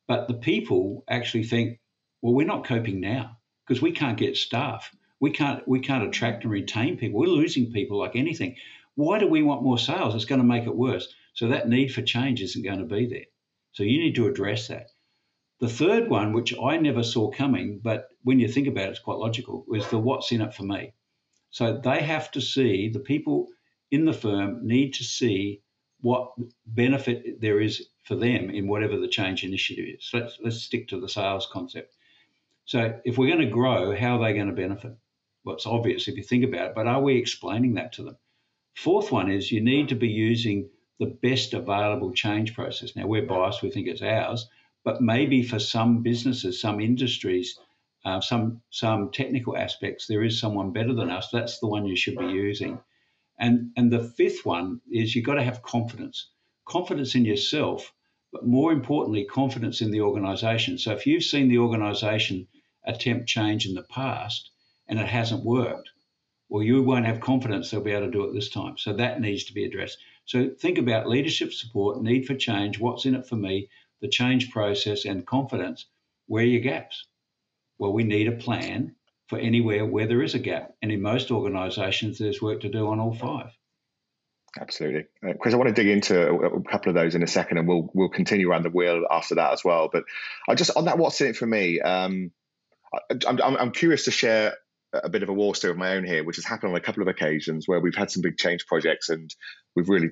but 0.09 0.27
the 0.27 0.33
people 0.33 1.03
actually 1.07 1.43
think, 1.43 1.79
well, 2.23 2.33
we're 2.33 2.47
not 2.47 2.65
coping 2.65 2.99
now 2.99 3.37
because 3.65 3.79
we 3.79 3.91
can't 3.91 4.17
get 4.17 4.37
staff. 4.37 4.91
We 5.19 5.29
can't 5.29 5.65
we 5.67 5.81
can't 5.81 6.03
attract 6.03 6.43
and 6.43 6.51
retain 6.51 6.97
people. 6.97 7.19
We're 7.19 7.27
losing 7.27 7.71
people 7.71 7.99
like 7.99 8.15
anything. 8.15 8.55
Why 8.95 9.19
do 9.19 9.27
we 9.27 9.43
want 9.43 9.61
more 9.61 9.77
sales? 9.77 10.15
It's 10.15 10.25
going 10.25 10.41
to 10.41 10.47
make 10.47 10.65
it 10.65 10.75
worse. 10.75 11.07
So 11.35 11.49
that 11.49 11.69
need 11.69 11.93
for 11.93 12.01
change 12.01 12.41
isn't 12.41 12.63
going 12.63 12.79
to 12.79 12.85
be 12.85 13.05
there. 13.05 13.27
So 13.73 13.83
you 13.83 13.99
need 13.99 14.15
to 14.15 14.25
address 14.25 14.69
that. 14.69 14.87
The 15.59 15.69
third 15.69 16.09
one, 16.09 16.33
which 16.33 16.55
I 16.59 16.77
never 16.77 17.03
saw 17.03 17.29
coming, 17.29 17.79
but 17.83 18.07
when 18.23 18.39
you 18.39 18.47
think 18.47 18.67
about 18.67 18.87
it, 18.87 18.91
it's 18.91 18.99
quite 18.99 19.19
logical, 19.19 19.63
was 19.67 19.87
the 19.89 19.99
what's 19.99 20.31
in 20.31 20.41
it 20.41 20.55
for 20.55 20.63
me. 20.63 20.93
So 21.51 21.79
they 21.83 22.01
have 22.01 22.31
to 22.31 22.41
see, 22.41 22.89
the 22.89 22.99
people 22.99 23.49
in 23.91 24.05
the 24.05 24.13
firm 24.13 24.65
need 24.65 24.95
to 24.95 25.03
see 25.03 25.61
what 26.01 26.31
benefit 26.65 27.41
there 27.41 27.59
is 27.59 27.87
for 28.03 28.15
them 28.15 28.49
in 28.49 28.67
whatever 28.67 28.97
the 28.97 29.07
change 29.07 29.43
initiative 29.43 29.85
is. 29.97 30.09
Let's, 30.13 30.37
let's 30.43 30.61
stick 30.61 30.87
to 30.89 30.99
the 30.99 31.09
sales 31.09 31.47
concept. 31.51 31.93
So 32.65 32.99
if 33.03 33.17
we're 33.17 33.33
going 33.33 33.45
to 33.45 33.51
grow, 33.53 33.95
how 33.95 34.17
are 34.17 34.25
they 34.25 34.33
going 34.33 34.47
to 34.47 34.53
benefit? 34.53 34.95
Well, 35.43 35.55
it's 35.55 35.65
obvious 35.65 36.07
if 36.07 36.15
you 36.15 36.23
think 36.23 36.43
about 36.43 36.67
it, 36.67 36.75
but 36.75 36.87
are 36.87 37.01
we 37.01 37.17
explaining 37.17 37.75
that 37.75 37.93
to 37.93 38.03
them? 38.03 38.17
Fourth 38.75 39.11
one 39.11 39.31
is 39.31 39.51
you 39.51 39.61
need 39.61 39.89
to 39.89 39.95
be 39.95 40.07
using 40.07 40.69
the 40.99 41.07
best 41.07 41.53
available 41.53 42.13
change 42.13 42.53
process. 42.53 42.95
Now, 42.95 43.07
we're 43.07 43.25
biased, 43.25 43.61
we 43.61 43.71
think 43.71 43.87
it's 43.87 44.01
ours, 44.01 44.47
but 44.83 45.01
maybe 45.01 45.43
for 45.43 45.59
some 45.59 46.01
businesses, 46.03 46.61
some 46.61 46.79
industries, 46.79 47.57
uh, 48.05 48.21
some 48.21 48.61
some 48.69 49.11
technical 49.11 49.57
aspects, 49.57 50.07
there 50.07 50.23
is 50.23 50.39
someone 50.39 50.71
better 50.71 50.93
than 50.93 51.09
us. 51.09 51.29
That's 51.31 51.59
the 51.59 51.67
one 51.67 51.85
you 51.85 51.95
should 51.95 52.17
be 52.17 52.27
using. 52.27 52.79
And 53.39 53.71
and 53.77 53.91
the 53.91 54.03
fifth 54.03 54.45
one 54.45 54.81
is 54.91 55.15
you've 55.15 55.25
got 55.25 55.35
to 55.35 55.43
have 55.43 55.61
confidence, 55.63 56.29
confidence 56.65 57.15
in 57.15 57.23
yourself, 57.23 57.93
but 58.31 58.45
more 58.45 58.71
importantly, 58.71 59.23
confidence 59.23 59.81
in 59.81 59.91
the 59.91 60.01
organisation. 60.01 60.77
So 60.77 60.91
if 60.91 61.07
you've 61.07 61.23
seen 61.23 61.47
the 61.47 61.59
organisation 61.59 62.47
attempt 62.85 63.27
change 63.27 63.65
in 63.65 63.75
the 63.75 63.83
past 63.83 64.51
and 64.87 64.99
it 64.99 65.07
hasn't 65.07 65.45
worked, 65.45 65.89
well, 66.49 66.63
you 66.63 66.83
won't 66.83 67.05
have 67.05 67.21
confidence 67.21 67.69
they'll 67.69 67.81
be 67.81 67.91
able 67.91 68.07
to 68.07 68.11
do 68.11 68.23
it 68.25 68.33
this 68.33 68.49
time. 68.49 68.77
So 68.77 68.93
that 68.93 69.21
needs 69.21 69.45
to 69.45 69.53
be 69.53 69.65
addressed. 69.65 69.97
So 70.25 70.49
think 70.49 70.77
about 70.77 71.07
leadership 71.07 71.53
support, 71.53 72.01
need 72.01 72.25
for 72.25 72.35
change, 72.35 72.79
what's 72.79 73.05
in 73.05 73.15
it 73.15 73.27
for 73.27 73.35
me, 73.35 73.69
the 74.01 74.07
change 74.07 74.51
process 74.51 75.05
and 75.05 75.25
confidence, 75.25 75.85
where 76.27 76.43
are 76.43 76.47
your 76.47 76.61
gaps? 76.61 77.07
Well, 77.77 77.93
we 77.93 78.03
need 78.03 78.27
a 78.27 78.33
plan 78.33 78.95
for 79.29 79.37
anywhere 79.37 79.85
where 79.85 80.07
there 80.07 80.23
is 80.23 80.33
a 80.35 80.39
gap. 80.39 80.73
And 80.81 80.91
in 80.91 81.01
most 81.01 81.31
organisations, 81.31 82.17
there's 82.17 82.41
work 82.41 82.61
to 82.61 82.69
do 82.69 82.87
on 82.87 82.99
all 82.99 83.13
five. 83.13 83.51
Absolutely, 84.59 85.05
uh, 85.27 85.33
Chris. 85.39 85.53
I 85.53 85.57
want 85.57 85.67
to 85.69 85.79
dig 85.79 85.91
into 85.91 86.19
a, 86.19 86.63
couple 86.63 86.89
of 86.89 86.95
those 86.95 87.13
in 87.13 87.21
a 87.21 87.27
second, 87.27 87.59
and 87.59 87.67
we'll 87.67 87.87
we'll 87.93 88.09
continue 88.09 88.49
around 88.49 88.63
the 88.63 88.71
wheel 88.71 89.05
after 89.09 89.35
that 89.35 89.53
as 89.53 89.63
well. 89.63 89.89
But 89.93 90.05
I 90.47 90.55
just 90.55 90.75
on 90.75 90.85
that, 90.85 90.97
what's 90.97 91.21
in 91.21 91.27
it 91.27 91.35
for 91.35 91.45
me? 91.45 91.79
Um, 91.79 92.31
I, 92.91 93.15
I'm, 93.27 93.39
I'm 93.57 93.71
curious 93.71 94.05
to 94.05 94.11
share 94.11 94.55
a 94.91 95.09
bit 95.09 95.21
of 95.21 95.29
a 95.29 95.33
war 95.33 95.53
story 95.53 95.71
of 95.71 95.77
my 95.77 95.95
own 95.95 96.03
here, 96.03 96.23
which 96.23 96.37
has 96.37 96.45
happened 96.45 96.71
on 96.71 96.77
a 96.77 96.81
couple 96.81 97.03
of 97.03 97.07
occasions 97.07 97.67
where 97.67 97.79
we've 97.79 97.95
had 97.95 98.09
some 98.09 98.21
big 98.21 98.37
change 98.37 98.65
projects 98.65 99.09
and 99.09 99.29
we've 99.75 99.87
really 99.87 100.09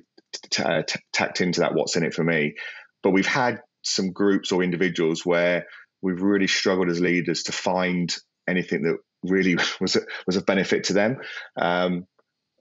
t- 0.50 0.62
uh, 0.62 0.82
t- 0.82 1.00
tacked 1.12 1.40
into 1.40 1.60
that. 1.60 1.74
What's 1.74 1.96
in 1.96 2.04
it 2.04 2.14
for 2.14 2.22
me? 2.22 2.54
But 3.02 3.10
we've 3.10 3.26
had 3.26 3.60
some 3.82 4.12
groups 4.12 4.52
or 4.52 4.62
individuals 4.62 5.26
where 5.26 5.66
we've 6.00 6.22
really 6.22 6.46
struggled 6.46 6.90
as 6.90 7.00
leaders 7.00 7.44
to 7.44 7.52
find 7.52 8.14
anything 8.48 8.82
that 8.82 8.98
really 9.22 9.56
was 9.80 9.96
a, 9.96 10.00
was 10.26 10.36
of 10.36 10.46
benefit 10.46 10.84
to 10.84 10.92
them. 10.92 11.18
Um, 11.60 12.06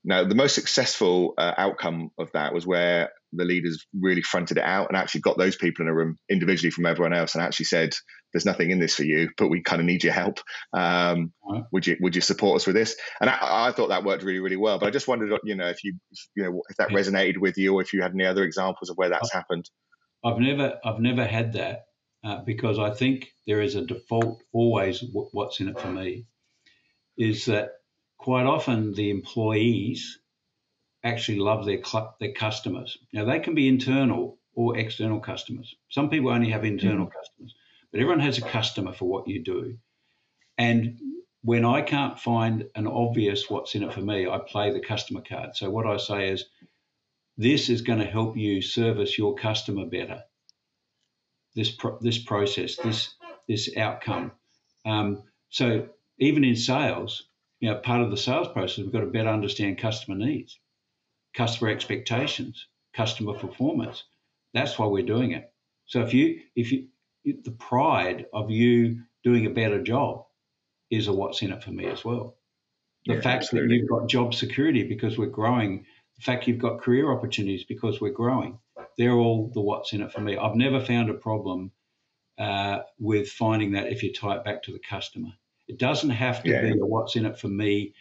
now, 0.04 0.24
the 0.24 0.36
most 0.36 0.56
successful 0.56 1.34
uh, 1.38 1.54
outcome 1.58 2.12
of 2.18 2.32
that 2.32 2.54
was 2.54 2.66
where 2.66 3.10
the 3.34 3.44
leaders 3.44 3.86
really 4.00 4.22
fronted 4.22 4.58
it 4.58 4.64
out 4.64 4.88
and 4.88 4.96
actually 4.96 5.20
got 5.20 5.38
those 5.38 5.58
people 5.58 5.84
in 5.84 5.90
a 5.90 5.94
room 5.94 6.18
individually 6.30 6.72
from 6.72 6.86
everyone 6.86 7.14
else 7.14 7.36
and 7.36 7.44
actually 7.44 7.66
said, 7.66 7.94
"There's 8.32 8.46
nothing 8.46 8.72
in 8.72 8.80
this 8.80 8.96
for 8.96 9.04
you, 9.04 9.30
but 9.38 9.50
we 9.50 9.62
kind 9.62 9.82
of 9.82 9.86
need 9.86 10.06
your 10.06 10.14
help. 10.14 10.40
Um, 10.72 11.34
right. 11.50 11.64
Would 11.74 11.88
you 11.88 11.98
would 12.00 12.16
you 12.16 12.22
support 12.22 12.56
us 12.56 12.66
with 12.66 12.76
this?" 12.76 12.96
And 13.20 13.30
I, 13.30 13.38
I, 13.42 13.72
thought 13.74 13.90
that 13.90 14.06
worked 14.06 14.24
really 14.24 14.40
really 14.40 14.56
well. 14.56 14.80
But 14.80 14.88
I 14.88 14.92
just 14.92 15.10
wondered, 15.10 15.38
you 15.44 15.56
know, 15.56 15.68
if 15.68 15.84
you 15.84 15.98
you 16.36 16.44
know 16.44 16.62
if 16.70 16.78
that 16.78 16.90
resonated 16.90 17.40
with 17.40 17.58
you, 17.58 17.74
or 17.74 17.82
if 17.82 17.92
you 17.92 18.02
had 18.02 18.14
any 18.14 18.26
other 18.26 18.46
examples 18.46 18.90
of 18.90 18.96
where 18.96 19.10
that's 19.10 19.36
I've, 19.36 19.40
happened. 19.42 19.70
I've 20.24 20.40
never 20.40 20.80
I've 20.86 21.02
never 21.02 21.26
had 21.26 21.52
that 21.54 21.88
uh, 22.24 22.44
because 22.46 22.80
I 22.80 22.92
think 22.92 23.28
there 23.46 23.62
is 23.62 23.76
a 23.76 23.86
default 23.86 24.42
always. 24.54 25.04
what's 25.12 25.60
in 25.60 25.68
it 25.68 25.80
for 25.80 25.90
me 25.90 26.28
is 27.18 27.46
that 27.46 27.74
quite 28.18 28.46
often 28.46 28.94
the 28.94 29.10
employees 29.10 30.20
actually 31.04 31.40
love 31.40 31.66
their 31.66 31.82
their 32.20 32.34
customers. 32.34 32.98
Now 33.14 33.26
they 33.26 33.40
can 33.40 33.56
be 33.56 33.68
internal 33.68 34.38
or 34.54 34.78
external 34.78 35.20
customers. 35.20 35.76
Some 35.90 36.10
people 36.10 36.30
only 36.30 36.50
have 36.50 36.66
internal 36.66 37.06
mm-hmm. 37.06 37.18
customers, 37.18 37.56
but 37.92 38.02
everyone 38.02 38.20
has 38.22 38.38
a 38.38 38.42
customer 38.42 38.94
for 38.94 39.06
what 39.06 39.28
you 39.28 39.44
do. 39.44 39.78
And 40.58 41.00
when 41.44 41.64
I 41.64 41.82
can't 41.82 42.20
find 42.20 42.66
an 42.76 42.88
obvious 42.88 43.50
what's 43.50 43.76
in 43.76 43.84
it 43.84 43.94
for 43.94 44.02
me, 44.02 44.28
I 44.28 44.40
play 44.40 44.74
the 44.74 44.80
customer 44.80 45.22
card. 45.22 45.56
So 45.56 45.70
what 45.70 45.86
I 45.86 45.98
say 45.98 46.30
is, 46.30 46.46
this 47.38 47.70
is 47.70 47.84
going 47.84 48.00
to 48.00 48.06
help 48.06 48.36
you 48.36 48.62
service 48.62 49.18
your 49.18 49.36
customer 49.36 49.86
better. 49.86 50.24
This 51.56 51.72
pro- 51.72 52.00
this 52.02 52.18
process, 52.18 52.76
this 52.78 53.14
this 53.48 53.78
outcome. 53.78 54.32
Um, 54.86 55.24
so 55.50 55.90
even 56.20 56.44
in 56.44 56.56
sales, 56.56 57.24
you 57.60 57.70
know, 57.70 57.78
part 57.78 58.02
of 58.02 58.12
the 58.12 58.18
sales 58.18 58.48
process, 58.50 58.80
we've 58.80 58.92
got 58.92 59.02
to 59.02 59.08
better 59.08 59.30
understand 59.30 59.78
customer 59.78 60.18
needs, 60.18 60.60
customer 61.34 61.70
expectations, 61.70 62.68
customer 62.94 63.34
performance. 63.34 64.04
That's 64.54 64.78
why 64.78 64.88
we're 64.88 65.06
doing 65.06 65.32
it. 65.32 65.52
So 65.86 66.02
if 66.02 66.14
you, 66.14 66.42
if 66.56 66.72
you, 66.72 66.88
the 67.24 67.52
pride 67.52 68.26
of 68.34 68.50
you 68.50 69.02
doing 69.24 69.46
a 69.46 69.52
better 69.52 69.82
job 69.82 70.26
is 70.90 71.08
a 71.08 71.14
what's 71.14 71.42
in 71.42 71.52
it 71.52 71.64
for 71.64 71.72
me 71.72 71.86
as 71.86 72.04
well. 72.06 72.38
The 73.06 73.16
yeah, 73.16 73.22
fact 73.22 73.44
absolutely. 73.44 73.70
that 73.70 73.82
you've 73.82 73.90
got 73.90 74.10
job 74.10 74.34
security 74.34 74.84
because 74.84 75.18
we're 75.18 75.28
growing, 75.28 75.86
the 76.16 76.22
fact 76.22 76.48
you've 76.48 76.60
got 76.60 76.82
career 76.82 77.12
opportunities 77.12 77.64
because 77.64 78.02
we're 78.02 78.12
growing, 78.12 78.60
they're 78.98 79.14
all 79.14 79.50
the 79.54 79.62
what's 79.62 79.94
in 79.94 80.02
it 80.02 80.12
for 80.12 80.22
me. 80.22 80.38
I've 80.38 80.56
never 80.56 80.80
found 80.80 81.10
a 81.10 81.14
problem 81.14 81.72
uh, 82.38 82.80
with 83.00 83.30
finding 83.30 83.72
that 83.74 83.92
if 83.92 84.04
you 84.04 84.14
tie 84.14 84.36
it 84.38 84.44
back 84.44 84.64
to 84.64 84.72
the 84.72 84.80
customer. 84.80 85.30
It 85.68 85.78
doesn't 85.78 86.10
have 86.10 86.44
to 86.44 86.50
yeah. 86.50 86.62
be 86.62 86.80
what's 86.80 87.16
in 87.16 87.26
it 87.26 87.38
for 87.40 87.48
me 87.48 87.94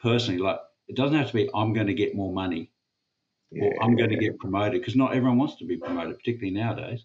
personally. 0.00 0.40
Like 0.40 0.60
it 0.88 0.96
doesn't 0.96 1.16
have 1.16 1.28
to 1.28 1.34
be 1.34 1.50
I'm 1.54 1.72
going 1.72 1.88
to 1.88 1.94
get 1.94 2.14
more 2.14 2.32
money 2.32 2.70
yeah, 3.50 3.64
or 3.64 3.82
I'm 3.82 3.96
going 3.96 4.10
to 4.10 4.16
get 4.16 4.38
promoted 4.38 4.80
because 4.80 4.96
not 4.96 5.14
everyone 5.14 5.38
wants 5.38 5.56
to 5.56 5.64
be 5.64 5.76
promoted, 5.76 6.18
particularly 6.18 6.54
nowadays. 6.54 7.04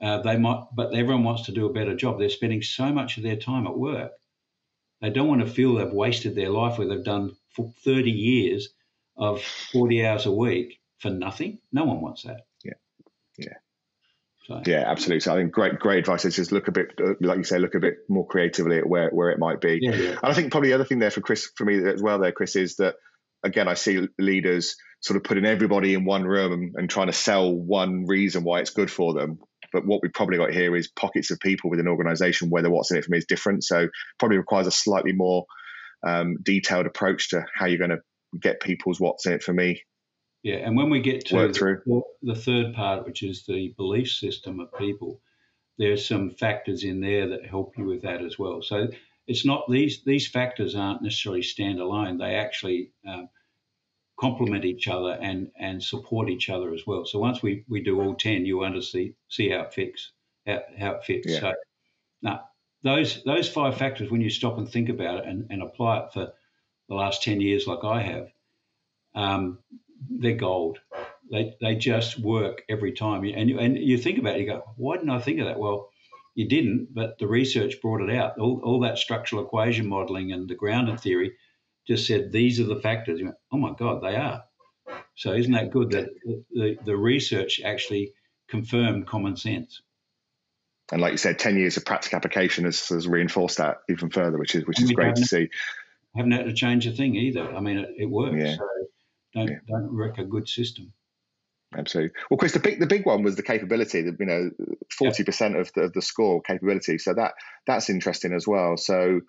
Uh, 0.00 0.20
they 0.22 0.36
might, 0.36 0.64
but 0.74 0.94
everyone 0.94 1.24
wants 1.24 1.42
to 1.42 1.52
do 1.52 1.66
a 1.66 1.72
better 1.72 1.94
job. 1.94 2.18
They're 2.18 2.28
spending 2.28 2.62
so 2.62 2.92
much 2.92 3.16
of 3.16 3.22
their 3.22 3.36
time 3.36 3.66
at 3.66 3.76
work. 3.76 4.12
They 5.00 5.10
don't 5.10 5.28
want 5.28 5.40
to 5.40 5.52
feel 5.52 5.74
they've 5.74 5.92
wasted 5.92 6.34
their 6.34 6.50
life 6.50 6.78
where 6.78 6.88
they've 6.88 7.04
done 7.04 7.36
30 7.56 8.10
years 8.10 8.68
of 9.16 9.42
40 9.42 10.06
hours 10.06 10.26
a 10.26 10.32
week 10.32 10.80
for 10.98 11.10
nothing. 11.10 11.58
No 11.72 11.84
one 11.84 12.00
wants 12.00 12.22
that. 12.22 12.46
Yeah. 12.64 12.72
Yeah. 13.36 13.54
So. 14.44 14.60
Yeah, 14.66 14.84
absolutely. 14.86 15.20
So 15.20 15.34
I 15.34 15.36
think 15.36 15.52
great, 15.52 15.78
great 15.78 16.00
advice 16.00 16.24
is 16.24 16.34
just 16.34 16.50
look 16.50 16.66
a 16.68 16.72
bit, 16.72 16.88
uh, 17.00 17.14
like 17.20 17.38
you 17.38 17.44
say, 17.44 17.58
look 17.58 17.74
a 17.74 17.80
bit 17.80 17.98
more 18.08 18.26
creatively 18.26 18.78
at 18.78 18.88
where, 18.88 19.10
where 19.10 19.30
it 19.30 19.38
might 19.38 19.60
be. 19.60 19.78
Yeah, 19.80 19.94
yeah. 19.94 20.10
And 20.10 20.18
I 20.22 20.34
think 20.34 20.50
probably 20.50 20.70
the 20.70 20.74
other 20.74 20.84
thing 20.84 20.98
there 20.98 21.10
for 21.10 21.20
Chris, 21.20 21.50
for 21.56 21.64
me 21.64 21.78
as 21.88 22.02
well, 22.02 22.18
there, 22.18 22.32
Chris, 22.32 22.56
is 22.56 22.76
that 22.76 22.96
again, 23.44 23.68
I 23.68 23.74
see 23.74 24.08
leaders 24.18 24.76
sort 25.00 25.16
of 25.16 25.24
putting 25.24 25.44
everybody 25.44 25.94
in 25.94 26.04
one 26.04 26.24
room 26.24 26.52
and, 26.52 26.74
and 26.76 26.90
trying 26.90 27.08
to 27.08 27.12
sell 27.12 27.52
one 27.52 28.06
reason 28.06 28.44
why 28.44 28.60
it's 28.60 28.70
good 28.70 28.90
for 28.90 29.14
them. 29.14 29.38
But 29.72 29.86
what 29.86 30.00
we've 30.02 30.12
probably 30.12 30.38
got 30.38 30.50
here 30.50 30.76
is 30.76 30.88
pockets 30.88 31.30
of 31.30 31.40
people 31.40 31.70
within 31.70 31.86
an 31.86 31.92
organization 31.92 32.50
where 32.50 32.62
the 32.62 32.70
what's 32.70 32.90
in 32.90 32.98
it 32.98 33.04
for 33.04 33.10
me 33.10 33.18
is 33.18 33.26
different. 33.26 33.64
So 33.64 33.88
probably 34.18 34.38
requires 34.38 34.66
a 34.66 34.72
slightly 34.72 35.12
more 35.12 35.46
um, 36.06 36.36
detailed 36.42 36.86
approach 36.86 37.30
to 37.30 37.44
how 37.54 37.66
you're 37.66 37.78
going 37.78 37.90
to 37.90 38.00
get 38.38 38.60
people's 38.60 39.00
what's 39.00 39.26
in 39.26 39.34
it 39.34 39.42
for 39.42 39.52
me 39.52 39.82
yeah, 40.42 40.56
and 40.56 40.76
when 40.76 40.90
we 40.90 41.00
get 41.00 41.26
to 41.26 41.36
the, 41.48 42.02
the, 42.22 42.34
third 42.34 42.74
part, 42.74 43.06
which 43.06 43.22
is 43.22 43.44
the 43.46 43.74
belief 43.76 44.10
system 44.10 44.58
of 44.58 44.76
people, 44.76 45.20
there's 45.78 46.06
some 46.06 46.30
factors 46.30 46.84
in 46.84 47.00
there 47.00 47.28
that 47.28 47.46
help 47.46 47.78
you 47.78 47.84
with 47.84 48.02
that 48.02 48.22
as 48.22 48.38
well. 48.38 48.60
So 48.60 48.88
it's 49.26 49.46
not 49.46 49.70
these 49.70 50.02
these 50.04 50.28
factors 50.28 50.74
aren't 50.74 51.02
necessarily 51.02 51.42
standalone; 51.42 52.18
they 52.18 52.34
actually 52.34 52.90
um, 53.06 53.28
complement 54.18 54.64
each 54.64 54.88
other 54.88 55.18
and 55.20 55.50
and 55.58 55.82
support 55.82 56.28
each 56.28 56.50
other 56.50 56.74
as 56.74 56.86
well. 56.86 57.04
So 57.04 57.18
once 57.18 57.42
we, 57.42 57.64
we 57.68 57.82
do 57.82 58.00
all 58.00 58.14
ten, 58.14 58.44
you 58.44 58.58
want 58.58 58.74
to 58.74 58.82
see 58.82 59.14
see 59.28 59.48
how 59.48 59.60
it 59.62 59.74
fits 59.74 60.12
how, 60.46 60.60
how 60.78 60.90
it 60.92 61.04
fits. 61.04 61.28
Yeah. 61.28 61.40
So 61.40 61.52
now 62.20 62.40
those 62.82 63.22
those 63.24 63.48
five 63.48 63.76
factors, 63.76 64.10
when 64.10 64.20
you 64.20 64.30
stop 64.30 64.58
and 64.58 64.68
think 64.68 64.88
about 64.88 65.18
it 65.18 65.26
and, 65.26 65.46
and 65.50 65.62
apply 65.62 66.00
it 66.00 66.12
for 66.12 66.32
the 66.88 66.94
last 66.94 67.22
ten 67.22 67.40
years, 67.40 67.66
like 67.66 67.84
I 67.84 68.02
have, 68.02 68.32
um, 69.14 69.58
they're 70.10 70.36
gold. 70.36 70.78
They, 71.30 71.54
they 71.60 71.76
just 71.76 72.18
work 72.18 72.62
every 72.68 72.92
time. 72.92 73.24
And 73.24 73.48
you, 73.48 73.58
and 73.58 73.78
you 73.78 73.96
think 73.96 74.18
about 74.18 74.36
it, 74.36 74.40
you 74.40 74.46
go, 74.46 74.62
why 74.76 74.96
didn't 74.96 75.10
I 75.10 75.18
think 75.18 75.40
of 75.40 75.46
that? 75.46 75.58
Well, 75.58 75.90
you 76.34 76.48
didn't, 76.48 76.94
but 76.94 77.18
the 77.18 77.26
research 77.26 77.80
brought 77.80 78.00
it 78.00 78.14
out. 78.14 78.38
All, 78.38 78.60
all 78.64 78.80
that 78.80 78.98
structural 78.98 79.44
equation 79.44 79.86
modeling 79.86 80.32
and 80.32 80.48
the 80.48 80.54
grounded 80.54 81.00
theory 81.00 81.32
just 81.86 82.06
said 82.06 82.32
these 82.32 82.60
are 82.60 82.64
the 82.64 82.80
factors. 82.80 83.18
You 83.18 83.26
went, 83.26 83.38
oh 83.50 83.58
my 83.58 83.72
God, 83.78 84.02
they 84.02 84.16
are. 84.16 84.44
So 85.14 85.32
isn't 85.32 85.52
that 85.52 85.70
good 85.70 85.90
that 85.90 86.08
the, 86.52 86.76
the 86.84 86.96
research 86.96 87.60
actually 87.64 88.12
confirmed 88.48 89.06
common 89.06 89.36
sense? 89.36 89.82
And 90.90 91.00
like 91.00 91.12
you 91.12 91.18
said, 91.18 91.38
ten 91.38 91.56
years 91.56 91.76
of 91.76 91.84
practical 91.86 92.16
application 92.16 92.64
has, 92.64 92.88
has 92.88 93.08
reinforced 93.08 93.58
that 93.58 93.78
even 93.88 94.10
further, 94.10 94.36
which 94.36 94.54
is 94.54 94.66
which 94.66 94.82
is 94.82 94.92
great 94.92 95.14
to 95.16 95.24
see. 95.24 95.48
Haven't 96.14 96.32
had 96.32 96.44
to 96.44 96.52
change 96.52 96.86
a 96.86 96.92
thing 96.92 97.14
either. 97.14 97.50
I 97.50 97.60
mean, 97.60 97.78
it, 97.78 97.94
it 97.96 98.06
works. 98.06 98.36
Yeah. 98.36 98.56
So 98.56 98.68
don't 99.34 99.48
yeah. 99.48 99.58
don't 99.68 99.94
wreck 99.94 100.18
a 100.18 100.24
good 100.24 100.48
system. 100.48 100.92
Absolutely. 101.76 102.12
Well, 102.30 102.38
Chris, 102.38 102.52
the 102.52 102.60
big 102.60 102.80
the 102.80 102.86
big 102.86 103.06
one 103.06 103.22
was 103.22 103.36
the 103.36 103.42
capability. 103.42 104.02
The, 104.02 104.16
you 104.18 104.26
know, 104.26 104.50
forty 104.90 105.22
yeah. 105.22 105.26
percent 105.26 105.56
of 105.56 105.72
the, 105.74 105.82
of 105.82 105.92
the 105.92 106.02
score 106.02 106.42
capability. 106.42 106.98
So 106.98 107.14
that 107.14 107.32
that's 107.66 107.88
interesting 107.88 108.34
as 108.34 108.46
well. 108.46 108.76
So, 108.76 109.20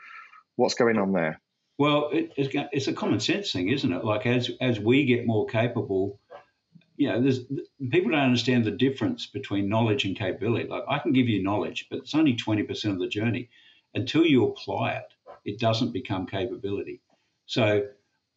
what's 0.55 0.75
going 0.75 0.97
on 0.97 1.13
there? 1.13 1.39
Well, 1.77 2.09
it, 2.11 2.31
it's, 2.37 2.53
it's 2.71 2.87
a 2.87 2.93
common 2.93 3.19
sense 3.19 3.51
thing, 3.51 3.69
isn't 3.69 3.91
it? 3.91 4.03
Like 4.03 4.25
as 4.25 4.51
as 4.61 4.79
we 4.79 5.05
get 5.05 5.25
more 5.25 5.45
capable, 5.47 6.19
you 6.97 7.09
know, 7.09 7.21
there's 7.21 7.39
people 7.89 8.11
don't 8.11 8.19
understand 8.19 8.65
the 8.65 8.71
difference 8.71 9.25
between 9.27 9.69
knowledge 9.69 10.05
and 10.05 10.17
capability. 10.17 10.67
Like 10.67 10.83
I 10.87 10.99
can 10.99 11.13
give 11.13 11.27
you 11.27 11.41
knowledge, 11.41 11.87
but 11.89 11.99
it's 11.99 12.15
only 12.15 12.35
twenty 12.35 12.63
percent 12.63 12.93
of 12.93 12.99
the 12.99 13.07
journey. 13.07 13.49
Until 13.95 14.25
you 14.25 14.45
apply 14.45 14.93
it, 14.93 15.13
it 15.45 15.59
doesn't 15.59 15.93
become 15.93 16.25
capability. 16.25 17.01
So 17.45 17.87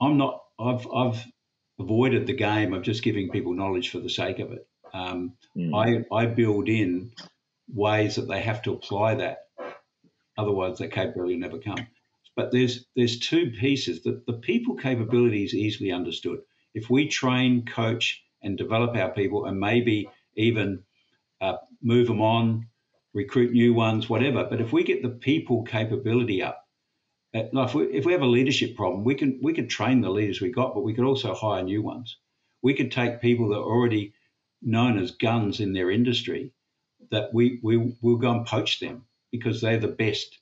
I'm 0.00 0.16
not. 0.16 0.44
I've 0.58 0.86
I've 0.92 1.26
avoided 1.78 2.26
the 2.26 2.34
game 2.34 2.72
of 2.72 2.82
just 2.82 3.02
giving 3.02 3.30
people 3.30 3.52
knowledge 3.52 3.90
for 3.90 4.00
the 4.00 4.10
sake 4.10 4.38
of 4.38 4.52
it. 4.52 4.66
Um, 4.94 5.34
mm. 5.56 5.74
I, 5.74 6.14
I 6.14 6.26
build 6.26 6.68
in 6.68 7.12
ways 7.72 8.16
that 8.16 8.28
they 8.28 8.40
have 8.40 8.62
to 8.62 8.72
apply 8.72 9.16
that, 9.16 9.38
otherwise 10.38 10.78
that 10.78 10.92
capability 10.92 11.34
will 11.34 11.40
never 11.40 11.58
come. 11.58 11.86
But 12.34 12.52
there's 12.52 12.84
there's 12.94 13.18
two 13.18 13.50
pieces. 13.50 14.02
that 14.02 14.26
the 14.26 14.34
people 14.34 14.76
capability 14.76 15.44
is 15.44 15.54
easily 15.54 15.90
understood. 15.90 16.40
If 16.74 16.90
we 16.90 17.08
train, 17.08 17.64
coach, 17.64 18.22
and 18.42 18.58
develop 18.58 18.94
our 18.96 19.10
people, 19.10 19.46
and 19.46 19.58
maybe 19.58 20.08
even 20.36 20.82
uh, 21.40 21.56
move 21.82 22.06
them 22.06 22.20
on, 22.20 22.66
recruit 23.14 23.52
new 23.52 23.72
ones, 23.72 24.08
whatever. 24.08 24.44
But 24.44 24.60
if 24.60 24.72
we 24.72 24.84
get 24.84 25.02
the 25.02 25.08
people 25.08 25.62
capability 25.62 26.42
up, 26.42 26.65
uh, 27.34 27.44
if 27.64 27.74
we, 27.74 27.84
if 27.86 28.04
we 28.06 28.12
have 28.12 28.22
a 28.22 28.26
leadership 28.26 28.76
problem, 28.76 29.04
we 29.04 29.14
can 29.14 29.40
we 29.42 29.52
can 29.54 29.68
train 29.68 30.00
the 30.00 30.10
leaders 30.10 30.40
we 30.40 30.50
got, 30.50 30.74
but 30.74 30.82
we 30.84 30.94
could 30.94 31.04
also 31.04 31.34
hire 31.34 31.62
new 31.62 31.82
ones. 31.82 32.18
We 32.62 32.74
could 32.74 32.92
take 32.92 33.20
people 33.20 33.48
that 33.50 33.58
are 33.58 33.64
already 33.64 34.14
known 34.62 34.98
as 34.98 35.12
guns 35.12 35.60
in 35.60 35.72
their 35.72 35.90
industry, 35.90 36.52
that 37.10 37.32
we 37.34 37.60
we 37.62 37.94
will 38.02 38.16
go 38.16 38.32
and 38.32 38.46
poach 38.46 38.80
them 38.80 39.06
because 39.32 39.60
they're 39.60 39.78
the 39.78 39.88
best 39.88 40.38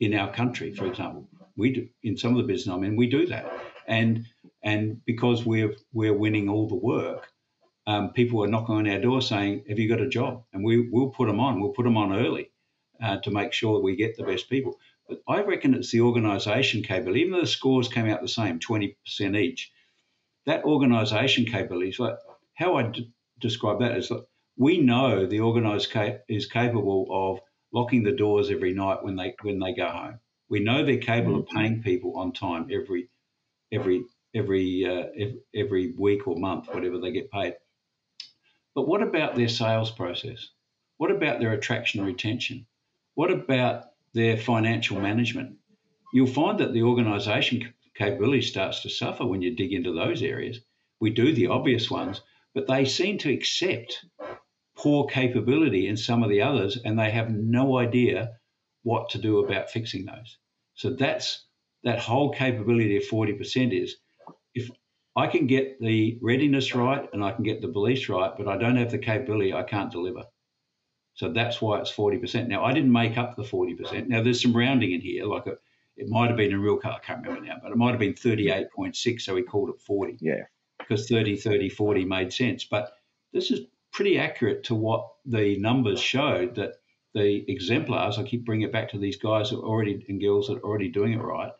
in 0.00 0.14
our 0.14 0.32
country. 0.32 0.74
For 0.74 0.86
example, 0.86 1.28
we 1.56 1.72
do 1.72 1.88
in 2.02 2.16
some 2.16 2.32
of 2.32 2.38
the 2.38 2.52
business 2.52 2.74
I'm 2.74 2.84
in, 2.84 2.96
we 2.96 3.08
do 3.08 3.26
that, 3.26 3.46
and 3.86 4.26
And 4.62 5.04
because 5.04 5.44
we're 5.46 5.76
we're 5.92 6.16
winning 6.18 6.48
all 6.48 6.68
the 6.68 6.74
work, 6.74 7.28
um, 7.86 8.12
people 8.12 8.42
are 8.44 8.48
knocking 8.48 8.76
on 8.76 8.88
our 8.88 9.00
door 9.00 9.22
saying, 9.22 9.64
"Have 9.68 9.78
you 9.78 9.88
got 9.88 10.00
a 10.00 10.08
job?" 10.08 10.44
And 10.52 10.64
we 10.64 10.88
will 10.90 11.10
put 11.10 11.26
them 11.28 11.40
on. 11.40 11.60
We'll 11.60 11.72
put 11.74 11.84
them 11.84 11.96
on 11.98 12.12
early 12.14 12.50
uh, 13.02 13.18
to 13.20 13.30
make 13.30 13.52
sure 13.52 13.80
we 13.80 13.96
get 13.96 14.16
the 14.16 14.24
best 14.24 14.48
people. 14.50 14.78
But 15.08 15.20
I 15.28 15.42
reckon 15.42 15.74
it's 15.74 15.90
the 15.90 16.00
organisation 16.00 16.82
capability. 16.82 17.20
Even 17.20 17.32
though 17.32 17.40
the 17.40 17.46
scores 17.46 17.88
came 17.88 18.08
out 18.08 18.22
the 18.22 18.28
same, 18.28 18.58
twenty 18.58 18.96
percent 19.04 19.36
each, 19.36 19.70
that 20.46 20.64
organisation 20.64 21.44
capability 21.44 21.90
is 21.90 21.98
like 21.98 22.16
how 22.54 22.76
I 22.76 22.84
d- 22.84 23.12
describe 23.38 23.80
that 23.80 23.96
is 23.96 24.10
like 24.10 24.24
we 24.56 24.78
know 24.78 25.26
the 25.26 25.40
organised 25.40 25.94
is 26.28 26.46
capable 26.46 27.06
of 27.10 27.40
locking 27.72 28.04
the 28.04 28.12
doors 28.12 28.50
every 28.50 28.72
night 28.72 29.02
when 29.02 29.16
they 29.16 29.34
when 29.42 29.58
they 29.58 29.74
go 29.74 29.88
home. 29.88 30.20
We 30.48 30.60
know 30.60 30.84
they're 30.84 30.98
capable 30.98 31.40
of 31.40 31.48
paying 31.48 31.82
people 31.82 32.16
on 32.16 32.32
time 32.32 32.68
every 32.72 33.08
every 33.72 34.04
every 34.34 34.86
uh, 34.86 35.06
every, 35.18 35.40
every 35.54 35.92
week 35.98 36.26
or 36.26 36.36
month, 36.36 36.68
whatever 36.72 36.98
they 36.98 37.12
get 37.12 37.30
paid. 37.30 37.54
But 38.74 38.88
what 38.88 39.02
about 39.02 39.36
their 39.36 39.48
sales 39.48 39.90
process? 39.90 40.48
What 40.96 41.10
about 41.10 41.40
their 41.40 41.52
attraction 41.52 42.00
and 42.00 42.06
retention? 42.06 42.66
What 43.14 43.30
about 43.30 43.86
their 44.14 44.36
financial 44.36 45.00
management? 45.00 45.56
You'll 46.12 46.26
find 46.26 46.58
that 46.60 46.72
the 46.72 46.82
organisation 46.82 47.74
capability 47.94 48.42
starts 48.42 48.80
to 48.82 48.88
suffer 48.88 49.26
when 49.26 49.42
you 49.42 49.54
dig 49.54 49.72
into 49.72 49.92
those 49.92 50.22
areas. 50.22 50.60
We 51.00 51.10
do 51.10 51.32
the 51.32 51.48
obvious 51.48 51.90
ones, 51.90 52.20
but 52.54 52.66
they 52.66 52.84
seem 52.84 53.18
to 53.18 53.32
accept 53.32 54.04
poor 54.76 55.06
capability 55.06 55.86
in 55.88 55.96
some 55.96 56.22
of 56.22 56.30
the 56.30 56.42
others, 56.42 56.78
and 56.84 56.98
they 56.98 57.10
have 57.10 57.30
no 57.30 57.78
idea 57.78 58.38
what 58.82 59.10
to 59.10 59.18
do 59.18 59.38
about 59.38 59.70
fixing 59.70 60.04
those. 60.04 60.38
So 60.74 60.90
that's 60.90 61.44
that 61.84 61.98
whole 61.98 62.32
capability 62.32 62.96
of 62.96 63.04
40% 63.04 63.82
is 63.82 63.96
if 64.54 64.70
I 65.16 65.26
can 65.26 65.46
get 65.46 65.80
the 65.80 66.18
readiness 66.22 66.74
right 66.74 67.08
and 67.12 67.22
I 67.22 67.32
can 67.32 67.44
get 67.44 67.60
the 67.60 67.68
beliefs 67.68 68.08
right, 68.08 68.32
but 68.36 68.48
I 68.48 68.56
don't 68.56 68.76
have 68.76 68.90
the 68.90 68.98
capability, 68.98 69.52
I 69.52 69.62
can't 69.62 69.92
deliver. 69.92 70.24
So 71.14 71.28
that's 71.28 71.62
why 71.62 71.80
it's 71.80 71.92
40%. 71.92 72.48
Now, 72.48 72.64
I 72.64 72.72
didn't 72.72 72.92
make 72.92 73.16
up 73.16 73.36
the 73.36 73.42
40%. 73.42 74.08
Now, 74.08 74.22
there's 74.22 74.42
some 74.42 74.56
rounding 74.56 74.92
in 74.92 75.00
here, 75.00 75.24
like 75.24 75.46
a, 75.46 75.56
it 75.96 76.08
might 76.08 76.26
have 76.26 76.36
been 76.36 76.52
a 76.52 76.58
real 76.58 76.76
car, 76.76 76.92
I 76.92 76.98
can't 76.98 77.24
remember 77.24 77.46
now, 77.46 77.56
but 77.62 77.70
it 77.70 77.76
might 77.76 77.90
have 77.90 78.00
been 78.00 78.14
38.6, 78.14 79.20
so 79.20 79.34
we 79.34 79.42
called 79.42 79.70
it 79.70 79.80
40. 79.80 80.18
Yeah. 80.20 80.42
Because 80.78 81.08
30, 81.08 81.36
30, 81.36 81.68
40 81.68 82.04
made 82.04 82.32
sense. 82.32 82.64
But 82.64 82.94
this 83.32 83.52
is 83.52 83.60
pretty 83.92 84.18
accurate 84.18 84.64
to 84.64 84.74
what 84.74 85.08
the 85.24 85.56
numbers 85.58 86.00
showed 86.00 86.56
that 86.56 86.74
the 87.14 87.44
exemplars, 87.48 88.18
I 88.18 88.24
keep 88.24 88.44
bringing 88.44 88.66
it 88.66 88.72
back 88.72 88.88
to 88.90 88.98
these 88.98 89.16
guys 89.16 89.52
are 89.52 89.60
already 89.60 90.04
and 90.08 90.20
girls 90.20 90.48
that 90.48 90.56
are 90.56 90.64
already 90.64 90.88
doing 90.88 91.12
it 91.12 91.22
right, 91.22 91.52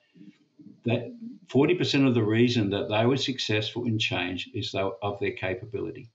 that 0.84 1.14
40% 1.46 2.08
of 2.08 2.14
the 2.14 2.24
reason 2.24 2.70
that 2.70 2.88
they 2.88 3.06
were 3.06 3.16
successful 3.16 3.84
in 3.84 4.00
change 4.00 4.50
is 4.52 4.74
of 4.74 5.20
their 5.20 5.30
capability. 5.30 6.10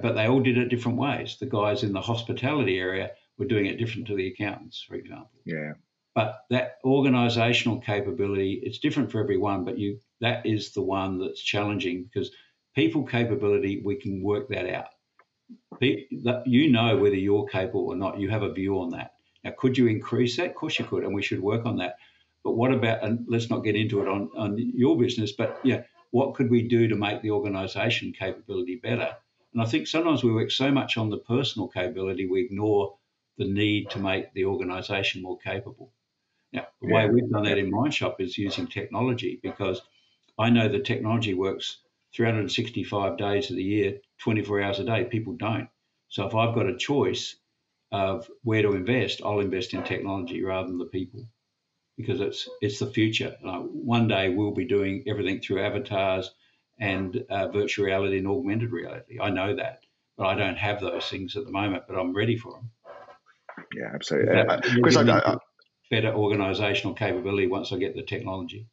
But 0.00 0.14
they 0.14 0.26
all 0.26 0.40
did 0.40 0.58
it 0.58 0.68
different 0.68 0.98
ways. 0.98 1.36
The 1.38 1.46
guys 1.46 1.82
in 1.82 1.92
the 1.92 2.00
hospitality 2.00 2.78
area 2.78 3.10
were 3.38 3.46
doing 3.46 3.66
it 3.66 3.78
different 3.78 4.06
to 4.08 4.16
the 4.16 4.28
accountants, 4.28 4.82
for 4.82 4.94
example. 4.94 5.40
Yeah. 5.44 5.72
But 6.14 6.44
that 6.50 6.78
organizational 6.84 7.80
capability, 7.80 8.60
it's 8.62 8.78
different 8.78 9.10
for 9.10 9.20
everyone, 9.20 9.64
but 9.64 9.78
you 9.78 9.98
that 10.20 10.44
is 10.46 10.72
the 10.72 10.82
one 10.82 11.18
that's 11.18 11.42
challenging 11.42 12.04
because 12.04 12.30
people 12.74 13.04
capability, 13.04 13.82
we 13.84 13.96
can 13.96 14.22
work 14.22 14.48
that 14.50 14.68
out 14.68 14.88
you 15.80 16.70
know 16.70 16.96
whether 16.96 17.16
you're 17.16 17.46
capable 17.46 17.88
or 17.88 17.96
not. 17.96 18.18
You 18.18 18.28
have 18.30 18.42
a 18.42 18.52
view 18.52 18.80
on 18.80 18.90
that. 18.90 19.14
Now, 19.44 19.52
could 19.56 19.76
you 19.76 19.88
increase 19.88 20.36
that? 20.36 20.50
Of 20.50 20.54
course 20.54 20.78
you 20.78 20.84
could, 20.84 21.04
and 21.04 21.14
we 21.14 21.22
should 21.22 21.40
work 21.40 21.66
on 21.66 21.76
that. 21.78 21.96
But 22.44 22.52
what 22.52 22.72
about, 22.72 23.04
and 23.04 23.24
let's 23.28 23.50
not 23.50 23.64
get 23.64 23.76
into 23.76 24.02
it 24.02 24.08
on, 24.08 24.30
on 24.36 24.56
your 24.58 24.98
business, 24.98 25.32
but 25.32 25.60
yeah, 25.64 25.82
what 26.10 26.34
could 26.34 26.50
we 26.50 26.62
do 26.62 26.88
to 26.88 26.96
make 26.96 27.22
the 27.22 27.30
organisation 27.30 28.12
capability 28.12 28.76
better? 28.76 29.16
And 29.52 29.62
I 29.62 29.66
think 29.66 29.86
sometimes 29.86 30.24
we 30.24 30.32
work 30.32 30.50
so 30.50 30.70
much 30.70 30.96
on 30.96 31.10
the 31.10 31.18
personal 31.18 31.68
capability, 31.68 32.26
we 32.26 32.42
ignore 32.42 32.96
the 33.38 33.44
need 33.44 33.90
to 33.90 33.98
make 33.98 34.32
the 34.32 34.46
organisation 34.46 35.22
more 35.22 35.38
capable. 35.38 35.92
Now, 36.52 36.66
the 36.80 36.88
yeah. 36.88 36.94
way 36.94 37.08
we've 37.08 37.30
done 37.30 37.44
that 37.44 37.58
in 37.58 37.70
Mindshop 37.70 38.20
is 38.20 38.38
using 38.38 38.66
technology 38.66 39.40
because 39.42 39.80
I 40.38 40.50
know 40.50 40.68
the 40.68 40.80
technology 40.80 41.34
works 41.34 41.78
365 42.14 43.16
days 43.16 43.50
of 43.50 43.56
the 43.56 43.62
year, 43.62 44.00
24 44.18 44.62
hours 44.62 44.78
a 44.78 44.84
day. 44.84 45.04
People 45.04 45.34
don't. 45.34 45.68
So 46.08 46.26
if 46.26 46.34
I've 46.34 46.54
got 46.54 46.68
a 46.68 46.76
choice 46.76 47.36
of 47.90 48.30
where 48.42 48.62
to 48.62 48.72
invest, 48.72 49.22
I'll 49.24 49.40
invest 49.40 49.74
in 49.74 49.82
technology 49.82 50.42
rather 50.42 50.68
than 50.68 50.78
the 50.78 50.86
people 50.86 51.26
because 51.96 52.20
it's 52.20 52.48
it's 52.60 52.78
the 52.78 52.86
future. 52.86 53.36
one 53.42 54.08
day 54.08 54.30
we'll 54.30 54.52
be 54.52 54.64
doing 54.64 55.04
everything 55.06 55.40
through 55.40 55.62
avatars 55.62 56.30
and 56.82 57.24
uh, 57.30 57.46
virtual 57.46 57.86
reality 57.86 58.18
and 58.18 58.26
augmented 58.26 58.72
reality. 58.72 59.20
I 59.20 59.30
know 59.30 59.54
that, 59.54 59.84
but 60.18 60.26
I 60.26 60.34
don't 60.34 60.58
have 60.58 60.80
those 60.80 61.04
things 61.04 61.36
at 61.36 61.44
the 61.44 61.52
moment. 61.52 61.84
But 61.88 61.96
I'm 61.96 62.12
ready 62.12 62.36
for 62.36 62.54
them. 62.54 62.70
Yeah, 63.72 63.92
absolutely. 63.94 64.42
Because 64.74 64.96
uh, 64.96 65.02
I, 65.02 65.32
I, 65.32 65.36
better 65.90 66.10
organisational 66.10 66.96
capability 66.96 67.46
once 67.46 67.72
I 67.72 67.76
get 67.76 67.94
the 67.94 68.02
technology. 68.02 68.66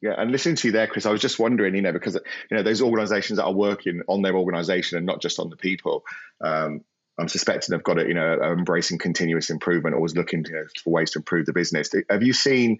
Yeah, 0.00 0.14
and 0.16 0.32
listening 0.32 0.56
to 0.56 0.68
you 0.68 0.72
there, 0.72 0.86
Chris, 0.86 1.04
I 1.04 1.10
was 1.10 1.20
just 1.20 1.38
wondering, 1.38 1.74
you 1.74 1.82
know, 1.82 1.92
because 1.92 2.14
you 2.14 2.56
know 2.56 2.62
those 2.62 2.80
organisations 2.80 3.36
that 3.36 3.44
are 3.44 3.52
working 3.52 4.00
on 4.08 4.22
their 4.22 4.34
organisation 4.34 4.96
and 4.96 5.06
not 5.06 5.20
just 5.20 5.38
on 5.38 5.50
the 5.50 5.56
people. 5.56 6.04
Um, 6.42 6.80
I'm 7.18 7.28
suspecting 7.28 7.72
they've 7.72 7.84
got 7.84 7.98
it, 7.98 8.08
you 8.08 8.14
know, 8.14 8.40
embracing 8.42 8.98
continuous 8.98 9.50
improvement, 9.50 9.94
always 9.94 10.16
looking 10.16 10.44
you 10.46 10.52
know, 10.52 10.64
for 10.82 10.90
ways 10.90 11.10
to 11.12 11.18
improve 11.18 11.46
the 11.46 11.52
business. 11.52 11.90
Have 12.10 12.22
you 12.24 12.32
seen 12.32 12.78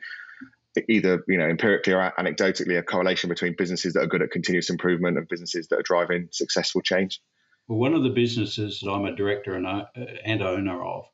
either, 0.88 1.24
you 1.28 1.38
know, 1.38 1.48
empirically 1.48 1.92
or 1.92 2.12
anecdotally 2.18 2.78
a 2.78 2.82
correlation 2.82 3.28
between 3.28 3.54
businesses 3.56 3.94
that 3.94 4.02
are 4.02 4.06
good 4.06 4.22
at 4.22 4.30
continuous 4.30 4.70
improvement 4.70 5.18
and 5.18 5.28
businesses 5.28 5.68
that 5.68 5.78
are 5.78 5.82
driving 5.82 6.28
successful 6.32 6.80
change? 6.82 7.20
Well, 7.68 7.78
one 7.78 7.94
of 7.94 8.02
the 8.02 8.10
businesses 8.10 8.80
that 8.80 8.90
I'm 8.90 9.04
a 9.04 9.16
director 9.16 9.54
and, 9.54 9.66
uh, 9.66 9.86
and 10.24 10.42
owner 10.42 10.84
of, 10.84 11.06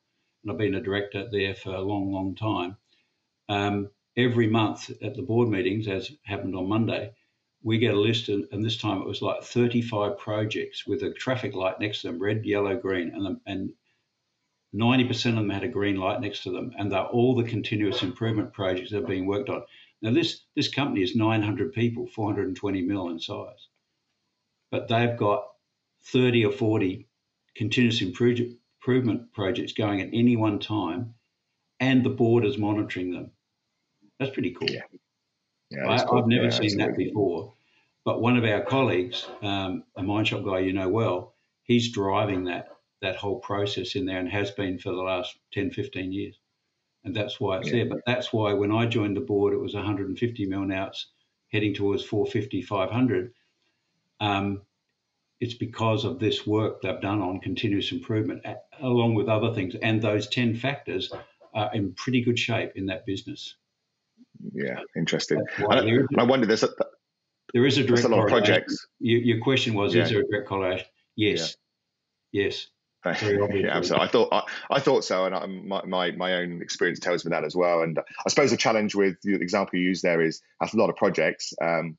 and 0.43 0.51
I've 0.51 0.57
been 0.57 0.75
a 0.75 0.81
director 0.81 1.27
there 1.31 1.55
for 1.55 1.73
a 1.73 1.81
long, 1.81 2.11
long 2.11 2.35
time. 2.35 2.77
Um, 3.47 3.89
every 4.17 4.47
month 4.47 4.89
at 5.01 5.15
the 5.15 5.21
board 5.21 5.49
meetings, 5.49 5.87
as 5.87 6.11
happened 6.23 6.55
on 6.55 6.67
Monday, 6.67 7.13
we 7.63 7.77
get 7.77 7.93
a 7.93 7.99
list, 7.99 8.29
and, 8.29 8.47
and, 8.51 8.65
this 8.65 8.77
time 8.77 9.01
it 9.01 9.07
was 9.07 9.21
like 9.21 9.43
35 9.43 10.17
projects 10.17 10.87
with 10.87 11.03
a 11.03 11.13
traffic 11.13 11.53
light 11.53 11.79
next 11.79 12.01
to 12.01 12.07
them, 12.07 12.19
red, 12.19 12.43
yellow, 12.43 12.75
green, 12.75 13.11
and, 13.13 13.37
and 13.45 13.71
90% 14.73 15.29
of 15.29 15.35
them 15.35 15.49
had 15.49 15.63
a 15.63 15.67
green 15.67 15.97
light 15.97 16.21
next 16.21 16.43
to 16.43 16.51
them, 16.51 16.71
and 16.77 16.91
they're 16.91 17.03
all 17.03 17.35
the 17.35 17.43
continuous 17.43 18.03
improvement 18.03 18.53
projects 18.53 18.91
that 18.91 19.03
are 19.03 19.07
being 19.07 19.25
worked 19.25 19.49
on. 19.49 19.63
Now, 20.01 20.11
this 20.11 20.43
this 20.55 20.69
company 20.69 21.03
is 21.03 21.15
900 21.15 21.73
people, 21.73 22.07
420 22.07 22.81
mil 22.81 23.09
in 23.09 23.19
size, 23.19 23.67
but 24.71 24.87
they've 24.87 25.17
got 25.17 25.43
30 26.05 26.45
or 26.45 26.51
40 26.51 27.07
continuous 27.55 28.01
improvement 28.01 29.33
projects 29.33 29.73
going 29.73 30.01
at 30.01 30.09
any 30.13 30.35
one 30.35 30.59
time, 30.59 31.13
and 31.79 32.03
the 32.03 32.09
board 32.09 32.45
is 32.45 32.57
monitoring 32.57 33.11
them. 33.11 33.31
That's 34.19 34.31
pretty 34.31 34.51
cool. 34.51 34.69
Yeah. 34.69 34.81
yeah 35.69 35.89
I, 35.89 36.15
have 36.15 36.27
never 36.27 36.45
yeah, 36.45 36.49
seen 36.49 36.77
that 36.77 36.97
before. 36.97 37.53
But 38.03 38.21
one 38.21 38.37
of 38.37 38.45
our 38.45 38.61
colleagues, 38.61 39.27
um, 39.41 39.83
a 39.95 40.01
Mindshop 40.01 40.45
guy 40.45 40.59
you 40.59 40.73
know 40.73 40.89
well, 40.89 41.35
he's 41.63 41.91
driving 41.91 42.45
that 42.45 42.69
that 43.01 43.15
whole 43.15 43.39
process 43.39 43.95
in 43.95 44.05
there 44.05 44.19
and 44.19 44.29
has 44.29 44.51
been 44.51 44.77
for 44.77 44.91
the 44.91 45.01
last 45.01 45.37
10, 45.53 45.71
15 45.71 46.11
years. 46.11 46.39
And 47.03 47.15
that's 47.15 47.39
why 47.39 47.57
it's 47.57 47.67
yeah. 47.67 47.77
there. 47.77 47.85
But 47.85 48.01
that's 48.05 48.31
why 48.31 48.53
when 48.53 48.71
I 48.71 48.85
joined 48.85 49.17
the 49.17 49.21
board, 49.21 49.53
it 49.53 49.59
was 49.59 49.73
150 49.73 50.45
mil. 50.45 50.61
Now 50.61 50.91
heading 51.51 51.73
towards 51.73 52.03
450, 52.03 52.61
500. 52.61 53.33
Um, 54.19 54.61
it's 55.39 55.55
because 55.55 56.05
of 56.05 56.19
this 56.19 56.45
work 56.45 56.81
they've 56.81 57.01
done 57.01 57.21
on 57.21 57.39
continuous 57.39 57.91
improvement, 57.91 58.45
along 58.79 59.15
with 59.15 59.27
other 59.27 59.53
things. 59.53 59.73
And 59.81 60.01
those 60.01 60.27
10 60.27 60.55
factors 60.55 61.11
are 61.53 61.73
in 61.73 61.93
pretty 61.93 62.21
good 62.21 62.37
shape 62.37 62.73
in 62.75 62.85
that 62.85 63.05
business 63.07 63.55
yeah, 64.53 64.79
interesting. 64.95 65.43
I, 65.69 65.99
I 66.17 66.23
wonder 66.23 66.45
there's 66.45 66.63
a, 66.63 66.69
there 67.53 67.65
is 67.65 67.77
a 67.77 67.83
direct 67.83 68.05
a 68.05 68.07
lot 68.07 68.23
of 68.23 68.29
projects. 68.29 68.87
Your, 68.99 69.19
your 69.19 69.39
question 69.39 69.73
was, 69.73 69.93
yeah. 69.93 70.03
is 70.03 70.09
there 70.09 70.21
a 70.21 70.27
direct 70.27 70.47
correlation? 70.47 70.85
Yes, 71.15 71.55
yeah. 72.31 72.43
yes. 72.45 72.67
yeah, 73.05 73.69
absolutely. 73.71 74.07
I 74.07 74.07
thought 74.07 74.29
I, 74.31 74.43
I 74.69 74.79
thought 74.79 75.03
so, 75.03 75.25
and 75.25 75.33
I, 75.33 75.45
my, 75.47 75.83
my, 75.85 76.11
my 76.11 76.33
own 76.35 76.61
experience 76.61 76.99
tells 76.99 77.25
me 77.25 77.29
that 77.29 77.43
as 77.43 77.55
well. 77.55 77.81
And 77.81 77.97
I 77.99 78.29
suppose 78.29 78.51
the 78.51 78.57
challenge 78.57 78.93
with 78.93 79.15
the 79.23 79.35
example 79.35 79.79
you 79.79 79.85
use 79.85 80.01
there 80.01 80.21
is 80.21 80.41
that's 80.59 80.73
a 80.73 80.77
lot 80.77 80.89
of 80.89 80.95
projects, 80.97 81.53
um, 81.61 81.97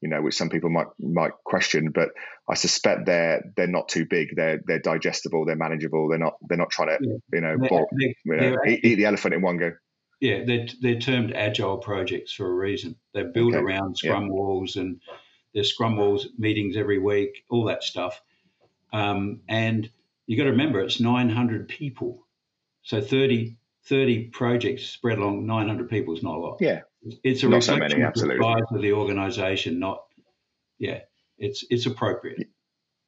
you 0.00 0.08
know, 0.08 0.22
which 0.22 0.36
some 0.36 0.48
people 0.48 0.70
might 0.70 0.86
might 1.00 1.32
question, 1.44 1.90
but 1.90 2.10
I 2.48 2.54
suspect 2.54 3.06
they're 3.06 3.42
they're 3.56 3.66
not 3.66 3.88
too 3.88 4.06
big. 4.06 4.36
They're 4.36 4.60
they're 4.64 4.78
digestible. 4.78 5.44
They're 5.44 5.56
manageable. 5.56 6.08
They're 6.08 6.18
not 6.18 6.34
they're 6.48 6.58
not 6.58 6.70
trying 6.70 6.98
to 6.98 6.98
yeah. 7.00 7.16
you 7.32 7.40
know, 7.40 7.56
they're, 7.58 7.86
they're, 8.24 8.44
you 8.44 8.50
know 8.52 8.58
eat, 8.66 8.84
eat, 8.84 8.94
the 8.94 9.06
elephant 9.06 9.34
in 9.34 9.42
one 9.42 9.56
go. 9.56 9.72
Yeah, 10.20 10.44
they're, 10.44 10.66
they're 10.80 10.98
termed 10.98 11.32
agile 11.32 11.78
projects 11.78 12.32
for 12.32 12.46
a 12.46 12.52
reason. 12.52 12.96
They're 13.14 13.32
built 13.32 13.54
okay. 13.54 13.62
around 13.62 13.96
Scrum 13.96 14.26
yeah. 14.26 14.32
walls 14.32 14.76
and 14.76 15.00
there's 15.54 15.72
Scrum 15.72 15.96
walls 15.96 16.28
meetings 16.36 16.76
every 16.76 16.98
week, 16.98 17.44
all 17.50 17.64
that 17.64 17.84
stuff. 17.84 18.20
Um, 18.92 19.40
and 19.48 19.88
you 20.28 20.36
got 20.36 20.44
to 20.44 20.50
remember, 20.50 20.80
it's 20.80 21.00
900 21.00 21.68
people. 21.68 22.26
So 22.82 23.00
30, 23.00 23.56
30 23.86 24.24
projects 24.28 24.84
spread 24.84 25.18
along 25.18 25.46
900 25.46 25.88
people 25.88 26.14
is 26.14 26.22
not 26.22 26.36
a 26.36 26.38
lot. 26.38 26.58
Yeah. 26.60 26.82
It's 27.24 27.42
a 27.42 27.48
not 27.48 27.64
so 27.64 27.76
many, 27.76 28.02
absolutely. 28.02 28.44
size 28.44 28.62
of 28.70 28.82
the 28.82 28.92
organisation, 28.92 29.78
not 29.78 30.04
yeah. 30.78 31.00
It's 31.38 31.64
it's 31.70 31.86
appropriate. 31.86 32.48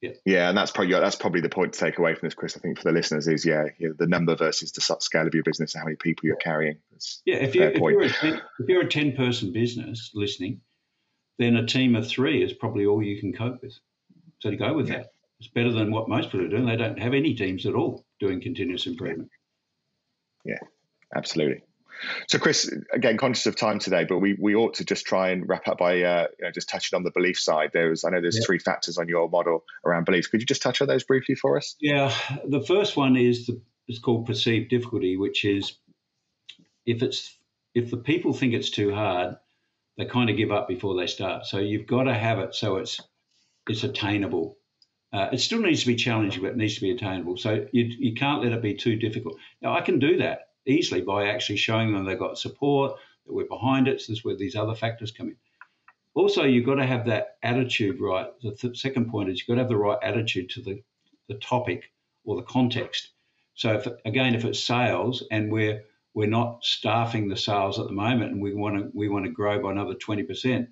Yeah. 0.01 0.11
yeah, 0.25 0.49
and 0.49 0.57
that's 0.57 0.71
probably 0.71 0.93
that's 0.93 1.15
probably 1.15 1.41
the 1.41 1.49
point 1.49 1.73
to 1.73 1.79
take 1.79 1.99
away 1.99 2.15
from 2.15 2.25
this, 2.25 2.33
Chris. 2.33 2.57
I 2.57 2.59
think 2.59 2.79
for 2.79 2.85
the 2.85 2.91
listeners 2.91 3.27
is 3.27 3.45
yeah, 3.45 3.65
you 3.77 3.89
know, 3.89 3.95
the 3.99 4.07
number 4.07 4.35
versus 4.35 4.71
the 4.71 4.81
scale 4.81 5.27
of 5.27 5.33
your 5.35 5.43
business 5.43 5.75
and 5.75 5.81
how 5.81 5.85
many 5.85 5.97
people 5.97 6.25
you're 6.25 6.37
carrying. 6.37 6.77
That's 6.91 7.21
yeah, 7.25 7.35
if, 7.35 7.53
you, 7.53 7.63
if 7.63 7.77
you're 7.77 8.01
a 8.01 8.09
10, 8.09 8.41
if 8.59 8.69
you're 8.69 8.81
a 8.81 8.89
ten 8.89 9.15
person 9.15 9.51
business 9.51 10.09
listening, 10.15 10.61
then 11.37 11.55
a 11.55 11.67
team 11.67 11.95
of 11.95 12.07
three 12.07 12.43
is 12.43 12.53
probably 12.53 12.87
all 12.87 13.03
you 13.03 13.19
can 13.19 13.33
cope 13.33 13.61
with. 13.61 13.77
So 14.39 14.49
to 14.49 14.55
go 14.55 14.73
with 14.73 14.87
yeah. 14.87 14.97
that, 14.97 15.11
it's 15.41 15.49
better 15.49 15.71
than 15.71 15.91
what 15.91 16.07
most 16.07 16.29
people 16.29 16.45
are 16.45 16.49
doing. 16.49 16.67
They 16.67 16.75
don't 16.75 16.99
have 16.99 17.15
any 17.15 17.33
teams 17.33 17.65
at 17.65 17.73
all 17.73 18.05
doing 18.19 18.41
continuous 18.41 18.85
improvement. 18.85 19.29
Yeah, 20.45 20.59
absolutely. 21.15 21.63
So, 22.27 22.37
Chris, 22.37 22.71
again, 22.93 23.17
conscious 23.17 23.47
of 23.47 23.55
time 23.55 23.79
today, 23.79 24.05
but 24.07 24.19
we, 24.19 24.37
we 24.39 24.53
ought 24.53 24.75
to 24.75 24.85
just 24.85 25.07
try 25.07 25.31
and 25.31 25.49
wrap 25.49 25.67
up 25.67 25.79
by 25.79 26.03
uh, 26.03 26.27
you 26.37 26.45
know, 26.45 26.51
just 26.51 26.69
touching 26.69 26.95
on 26.95 27.01
the 27.01 27.09
belief 27.09 27.39
side. 27.39 27.71
There's, 27.73 28.03
I 28.05 28.11
know 28.11 28.21
there's 28.21 28.37
yeah. 28.37 28.45
three 28.45 28.59
factors 28.59 28.99
on 28.99 29.07
your 29.07 29.29
model 29.29 29.63
around 29.83 30.05
beliefs. 30.05 30.27
Could 30.27 30.41
you 30.41 30.45
just 30.45 30.61
touch 30.61 30.79
on 30.79 30.87
those 30.87 31.03
briefly 31.03 31.33
for 31.33 31.57
us? 31.57 31.75
Yeah, 31.81 32.13
the 32.47 32.61
first 32.61 32.95
one 32.95 33.17
is 33.17 33.47
the 33.47 33.59
is 33.87 33.97
called 33.97 34.27
perceived 34.27 34.69
difficulty, 34.69 35.17
which 35.17 35.43
is 35.43 35.75
if 36.85 37.01
it's 37.01 37.35
if 37.73 37.89
the 37.89 37.97
people 37.97 38.33
think 38.33 38.53
it's 38.53 38.69
too 38.69 38.93
hard, 38.93 39.37
they 39.97 40.05
kind 40.05 40.29
of 40.29 40.37
give 40.37 40.51
up 40.51 40.67
before 40.67 40.95
they 40.95 41.07
start. 41.07 41.47
So 41.47 41.57
you've 41.57 41.87
got 41.87 42.03
to 42.03 42.13
have 42.13 42.37
it 42.37 42.53
so 42.53 42.77
it's 42.77 43.01
it's 43.67 43.83
attainable. 43.83 44.57
Uh, 45.13 45.27
it 45.33 45.39
still 45.39 45.59
needs 45.59 45.81
to 45.81 45.87
be 45.87 45.95
challenging, 45.95 46.41
but 46.41 46.51
it 46.51 46.57
needs 46.57 46.75
to 46.75 46.81
be 46.81 46.91
attainable. 46.91 47.35
So 47.37 47.67
you, 47.73 47.85
you 47.99 48.13
can't 48.13 48.43
let 48.43 48.53
it 48.53 48.61
be 48.61 48.73
too 48.73 48.95
difficult. 48.95 49.37
Now, 49.61 49.73
I 49.73 49.81
can 49.81 49.99
do 49.99 50.17
that 50.17 50.49
easily 50.65 51.01
by 51.01 51.27
actually 51.27 51.57
showing 51.57 51.91
them 51.91 52.05
they've 52.05 52.17
got 52.17 52.37
support, 52.37 52.93
that 53.25 53.33
we're 53.33 53.45
behind 53.45 53.87
it. 53.87 53.99
So 53.99 54.11
this 54.11 54.19
is 54.19 54.25
where 54.25 54.37
these 54.37 54.55
other 54.55 54.75
factors 54.75 55.11
come 55.11 55.27
in. 55.27 55.35
Also, 56.13 56.43
you've 56.43 56.65
got 56.65 56.75
to 56.75 56.85
have 56.85 57.05
that 57.05 57.37
attitude 57.43 57.99
right. 57.99 58.27
The 58.41 58.51
th- 58.51 58.79
second 58.79 59.09
point 59.09 59.29
is 59.29 59.39
you've 59.39 59.47
got 59.47 59.55
to 59.55 59.61
have 59.61 59.69
the 59.69 59.77
right 59.77 59.97
attitude 60.01 60.49
to 60.51 60.61
the, 60.61 60.83
the 61.27 61.35
topic 61.35 61.91
or 62.25 62.35
the 62.35 62.43
context. 62.43 63.09
So 63.53 63.73
if, 63.73 63.87
again, 64.05 64.35
if 64.35 64.45
it's 64.45 64.63
sales 64.63 65.23
and 65.31 65.51
we're 65.51 65.83
we're 66.13 66.27
not 66.27 66.63
staffing 66.65 67.29
the 67.29 67.37
sales 67.37 67.79
at 67.79 67.85
the 67.85 67.93
moment 67.93 68.33
and 68.33 68.41
we 68.41 68.53
want 68.53 68.77
to 68.77 68.91
we 68.93 69.07
want 69.07 69.25
to 69.25 69.31
grow 69.31 69.61
by 69.61 69.71
another 69.71 69.93
20%, 69.93 70.67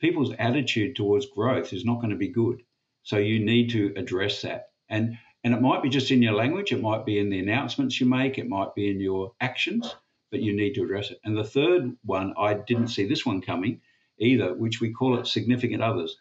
people's 0.00 0.34
attitude 0.38 0.96
towards 0.96 1.26
growth 1.26 1.72
is 1.72 1.84
not 1.84 1.96
going 1.96 2.10
to 2.10 2.16
be 2.16 2.28
good. 2.28 2.62
So 3.06 3.18
you 3.18 3.38
need 3.38 3.70
to 3.70 3.92
address 3.96 4.42
that. 4.42 4.70
And 4.88 5.16
and 5.44 5.54
it 5.54 5.62
might 5.62 5.80
be 5.80 5.88
just 5.88 6.10
in 6.10 6.22
your 6.22 6.32
language, 6.32 6.72
it 6.72 6.80
might 6.80 7.06
be 7.06 7.20
in 7.20 7.30
the 7.30 7.38
announcements 7.38 8.00
you 8.00 8.06
make, 8.08 8.36
it 8.36 8.48
might 8.48 8.74
be 8.74 8.90
in 8.90 8.98
your 8.98 9.32
actions, 9.40 9.94
but 10.32 10.42
you 10.42 10.56
need 10.56 10.74
to 10.74 10.82
address 10.82 11.12
it. 11.12 11.20
And 11.22 11.36
the 11.36 11.44
third 11.44 11.96
one, 12.02 12.34
I 12.36 12.54
didn't 12.54 12.88
see 12.88 13.06
this 13.06 13.24
one 13.24 13.40
coming 13.42 13.80
either, 14.18 14.54
which 14.54 14.80
we 14.80 14.92
call 14.92 15.16
it 15.20 15.28
significant 15.28 15.84
others. 15.84 16.16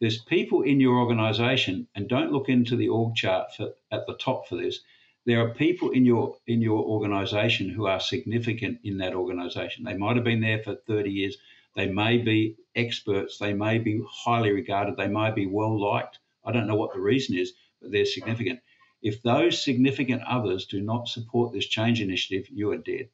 There's 0.00 0.22
people 0.22 0.62
in 0.62 0.80
your 0.80 0.98
organization, 0.98 1.88
and 1.94 2.08
don't 2.08 2.32
look 2.32 2.48
into 2.48 2.74
the 2.74 2.88
org 2.88 3.16
chart 3.16 3.54
for, 3.54 3.74
at 3.92 4.06
the 4.06 4.14
top 4.14 4.48
for 4.48 4.56
this. 4.56 4.80
There 5.26 5.42
are 5.42 5.52
people 5.52 5.90
in 5.90 6.06
your 6.06 6.38
in 6.46 6.62
your 6.62 6.82
organization 6.82 7.68
who 7.68 7.86
are 7.86 8.00
significant 8.00 8.80
in 8.82 8.96
that 8.96 9.14
organization. 9.14 9.84
They 9.84 9.98
might 9.98 10.16
have 10.16 10.24
been 10.24 10.40
there 10.40 10.62
for 10.62 10.74
30 10.74 11.10
years. 11.10 11.36
They 11.76 11.88
may 11.88 12.16
be 12.16 12.56
experts. 12.74 13.36
They 13.36 13.52
may 13.52 13.76
be 13.76 14.02
highly 14.08 14.52
regarded. 14.52 14.96
They 14.96 15.08
may 15.08 15.32
be 15.32 15.44
well 15.44 15.78
liked. 15.78 16.18
I 16.44 16.52
don't 16.52 16.66
know 16.66 16.76
what 16.76 16.92
the 16.92 17.00
reason 17.00 17.36
is, 17.38 17.52
but 17.80 17.92
they're 17.92 18.04
significant. 18.04 18.60
If 19.02 19.22
those 19.22 19.62
significant 19.62 20.22
others 20.22 20.66
do 20.66 20.80
not 20.80 21.08
support 21.08 21.52
this 21.52 21.66
change 21.66 22.00
initiative, 22.00 22.48
you 22.50 22.70
are 22.70 22.76
dead. 22.76 23.08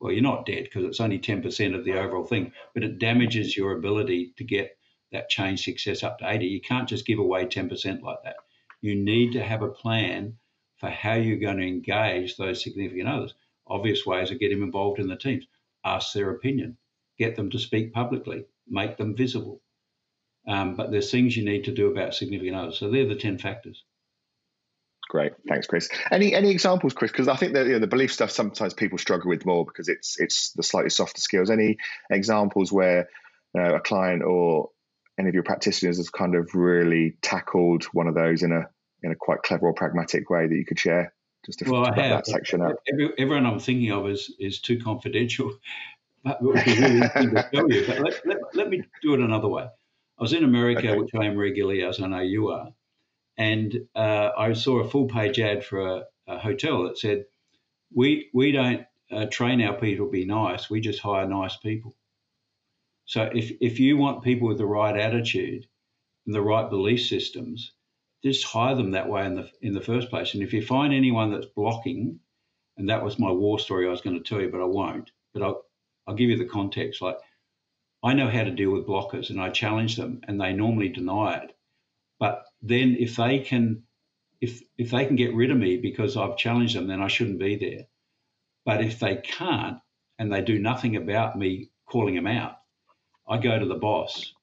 Well, 0.00 0.12
you're 0.12 0.22
not 0.22 0.44
dead 0.44 0.64
because 0.64 0.84
it's 0.84 1.00
only 1.00 1.18
10% 1.18 1.74
of 1.74 1.84
the 1.84 1.98
overall 1.98 2.24
thing, 2.24 2.52
but 2.74 2.84
it 2.84 2.98
damages 2.98 3.56
your 3.56 3.72
ability 3.72 4.34
to 4.36 4.44
get 4.44 4.76
that 5.12 5.28
change 5.28 5.64
success 5.64 6.02
up 6.02 6.18
to 6.18 6.30
80. 6.30 6.46
You 6.46 6.60
can't 6.60 6.88
just 6.88 7.06
give 7.06 7.18
away 7.18 7.46
10% 7.46 8.02
like 8.02 8.18
that. 8.24 8.36
You 8.80 8.96
need 8.96 9.32
to 9.32 9.42
have 9.42 9.62
a 9.62 9.70
plan 9.70 10.36
for 10.76 10.90
how 10.90 11.14
you're 11.14 11.38
going 11.38 11.58
to 11.58 11.66
engage 11.66 12.36
those 12.36 12.62
significant 12.62 13.08
others. 13.08 13.34
Obvious 13.66 14.04
ways 14.04 14.30
are 14.30 14.34
get 14.34 14.50
them 14.50 14.62
involved 14.62 14.98
in 14.98 15.08
the 15.08 15.16
teams, 15.16 15.46
ask 15.84 16.12
their 16.12 16.30
opinion, 16.30 16.76
get 17.18 17.36
them 17.36 17.48
to 17.50 17.58
speak 17.58 17.92
publicly, 17.92 18.44
make 18.68 18.96
them 18.96 19.16
visible. 19.16 19.62
Um, 20.46 20.76
but 20.76 20.90
there's 20.90 21.10
things 21.10 21.36
you 21.36 21.44
need 21.44 21.64
to 21.64 21.72
do 21.72 21.90
about 21.90 22.14
significant 22.14 22.56
others. 22.56 22.78
So 22.78 22.90
they're 22.90 23.08
the 23.08 23.16
10 23.16 23.38
factors. 23.38 23.84
Great, 25.08 25.32
thanks, 25.48 25.66
Chris. 25.66 25.88
Any 26.10 26.34
any 26.34 26.50
examples, 26.50 26.92
Chris? 26.92 27.12
Because 27.12 27.28
I 27.28 27.36
think 27.36 27.52
that 27.52 27.66
you 27.66 27.74
know, 27.74 27.78
the 27.78 27.86
belief 27.86 28.12
stuff 28.12 28.30
sometimes 28.30 28.74
people 28.74 28.98
struggle 28.98 29.28
with 29.28 29.44
more 29.46 29.64
because 29.64 29.88
it's 29.88 30.18
it's 30.18 30.52
the 30.52 30.62
slightly 30.62 30.90
softer 30.90 31.20
skills. 31.20 31.50
Any 31.50 31.76
examples 32.10 32.72
where 32.72 33.08
a 33.54 33.80
client 33.80 34.22
or 34.24 34.70
any 35.18 35.28
of 35.28 35.34
your 35.34 35.44
practitioners 35.44 35.98
has 35.98 36.10
kind 36.10 36.34
of 36.34 36.54
really 36.54 37.16
tackled 37.22 37.84
one 37.92 38.08
of 38.08 38.14
those 38.14 38.42
in 38.42 38.50
a 38.50 38.66
in 39.02 39.12
a 39.12 39.14
quite 39.14 39.42
clever 39.42 39.66
or 39.66 39.74
pragmatic 39.74 40.30
way 40.30 40.46
that 40.48 40.54
you 40.54 40.64
could 40.64 40.78
share? 40.78 41.14
Just 41.46 41.58
to 41.60 41.70
well, 41.70 41.84
I 41.84 41.94
have. 41.94 42.10
that 42.10 42.26
section 42.26 42.62
up. 42.62 42.72
Every, 42.90 43.12
everyone 43.18 43.46
I'm 43.46 43.60
thinking 43.60 43.92
of 43.92 44.08
is 44.08 44.34
is 44.40 44.60
too 44.60 44.80
confidential. 44.80 45.56
But 46.24 46.42
really 46.42 46.56
to 46.56 47.48
tell 47.52 47.70
you. 47.70 47.86
But 47.86 48.00
let, 48.00 48.26
let, 48.26 48.38
let 48.54 48.70
me 48.70 48.82
do 49.02 49.12
it 49.12 49.20
another 49.20 49.46
way. 49.46 49.66
I 50.18 50.22
was 50.22 50.32
in 50.32 50.44
America, 50.44 50.90
okay. 50.90 50.98
which 50.98 51.10
I 51.14 51.24
am 51.24 51.36
regularly, 51.36 51.82
as 51.82 52.00
I 52.00 52.06
know 52.06 52.20
you 52.20 52.50
are 52.50 52.68
and 53.36 53.86
uh, 53.94 54.30
I 54.36 54.52
saw 54.52 54.78
a 54.78 54.88
full 54.88 55.06
page 55.06 55.40
ad 55.40 55.64
for 55.64 55.80
a, 55.80 56.04
a 56.26 56.38
hotel 56.38 56.84
that 56.84 56.98
said, 56.98 57.24
"We 57.92 58.30
we 58.32 58.52
don't 58.52 58.86
uh, 59.10 59.26
train 59.26 59.60
our 59.62 59.74
people 59.74 60.06
to 60.06 60.12
be 60.12 60.24
nice. 60.24 60.70
We 60.70 60.80
just 60.80 61.00
hire 61.00 61.26
nice 61.26 61.56
people." 61.56 61.96
So 63.06 63.30
if 63.34 63.52
if 63.60 63.80
you 63.80 63.96
want 63.96 64.24
people 64.24 64.48
with 64.48 64.58
the 64.58 64.66
right 64.66 64.96
attitude 64.96 65.66
and 66.26 66.34
the 66.34 66.42
right 66.42 66.70
belief 66.70 67.04
systems, 67.04 67.72
just 68.22 68.44
hire 68.44 68.76
them 68.76 68.92
that 68.92 69.08
way 69.08 69.26
in 69.26 69.34
the 69.34 69.50
in 69.62 69.74
the 69.74 69.80
first 69.80 70.10
place. 70.10 70.34
And 70.34 70.42
if 70.42 70.52
you 70.52 70.62
find 70.62 70.94
anyone 70.94 71.32
that's 71.32 71.46
blocking, 71.46 72.20
and 72.76 72.88
that 72.88 73.04
was 73.04 73.18
my 73.18 73.30
war 73.30 73.58
story 73.58 73.86
I 73.86 73.90
was 73.90 74.00
going 74.00 74.16
to 74.16 74.28
tell 74.28 74.40
you, 74.40 74.50
but 74.50 74.62
I 74.62 74.66
won't. 74.66 75.10
But 75.32 75.42
I'll 75.42 75.64
I'll 76.06 76.14
give 76.14 76.30
you 76.30 76.38
the 76.38 76.44
context. 76.44 77.02
Like 77.02 77.18
I 78.04 78.12
know 78.12 78.28
how 78.28 78.44
to 78.44 78.50
deal 78.50 78.70
with 78.70 78.86
blockers, 78.86 79.30
and 79.30 79.40
I 79.40 79.48
challenge 79.48 79.96
them, 79.96 80.20
and 80.28 80.38
they 80.38 80.52
normally 80.52 80.90
deny 80.90 81.38
it. 81.38 81.56
But 82.18 82.44
then 82.62 82.96
if 83.00 83.16
they 83.16 83.38
can 83.40 83.84
if 84.42 84.62
if 84.76 84.90
they 84.90 85.06
can 85.06 85.16
get 85.16 85.34
rid 85.34 85.50
of 85.50 85.56
me 85.56 85.78
because 85.78 86.16
I've 86.16 86.36
challenged 86.36 86.76
them, 86.76 86.86
then 86.86 87.00
I 87.00 87.08
shouldn't 87.08 87.38
be 87.38 87.56
there. 87.56 87.86
But 88.66 88.84
if 88.84 88.98
they 89.00 89.16
can't 89.16 89.78
and 90.18 90.30
they 90.30 90.42
do 90.42 90.58
nothing 90.58 90.96
about 90.96 91.38
me 91.38 91.70
calling 91.86 92.14
them 92.14 92.26
out, 92.26 92.58
I 93.26 93.38
go 93.38 93.58
to 93.58 93.66
the 93.66 93.74
boss 93.74 94.34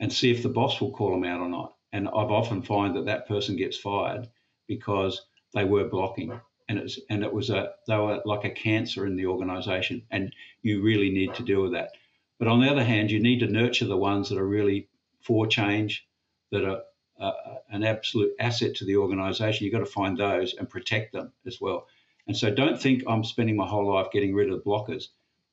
and 0.00 0.10
see 0.12 0.30
if 0.30 0.42
the 0.42 0.48
boss 0.48 0.80
will 0.80 0.92
call 0.92 1.12
them 1.12 1.24
out 1.24 1.40
or 1.40 1.48
not. 1.48 1.74
And 1.92 2.08
I've 2.08 2.30
often 2.30 2.62
find 2.62 2.96
that 2.96 3.06
that 3.06 3.28
person 3.28 3.56
gets 3.56 3.76
fired 3.76 4.28
because 4.66 5.26
they 5.54 5.64
were 5.64 5.88
blocking 5.88 6.40
and 6.68 6.78
it's 6.78 6.98
and 7.10 7.22
it 7.22 7.32
was 7.32 7.50
a 7.50 7.72
they 7.86 7.96
were 7.96 8.22
like 8.24 8.44
a 8.44 8.50
cancer 8.50 9.06
in 9.06 9.16
the 9.16 9.26
organization 9.26 10.02
and 10.10 10.32
you 10.62 10.82
really 10.82 11.10
need 11.10 11.34
to 11.34 11.42
deal 11.42 11.62
with 11.62 11.72
that 11.72 11.90
but 12.38 12.48
on 12.48 12.60
the 12.60 12.70
other 12.70 12.84
hand 12.84 13.10
you 13.10 13.20
need 13.20 13.40
to 13.40 13.46
nurture 13.46 13.86
the 13.86 13.96
ones 13.96 14.28
that 14.28 14.38
are 14.38 14.46
really 14.46 14.88
for 15.20 15.46
change 15.46 16.06
that 16.52 16.64
are 16.64 16.82
uh, 17.18 17.32
an 17.70 17.82
absolute 17.82 18.32
asset 18.38 18.74
to 18.76 18.84
the 18.84 18.96
organisation. 18.96 19.64
You've 19.64 19.72
got 19.72 19.80
to 19.80 19.86
find 19.86 20.16
those 20.16 20.54
and 20.54 20.68
protect 20.68 21.12
them 21.12 21.32
as 21.46 21.60
well. 21.60 21.86
And 22.26 22.36
so 22.36 22.50
don't 22.50 22.80
think 22.80 23.04
I'm 23.06 23.24
spending 23.24 23.56
my 23.56 23.66
whole 23.66 23.92
life 23.92 24.08
getting 24.12 24.34
rid 24.34 24.50
of 24.50 24.64
blockers. 24.64 25.08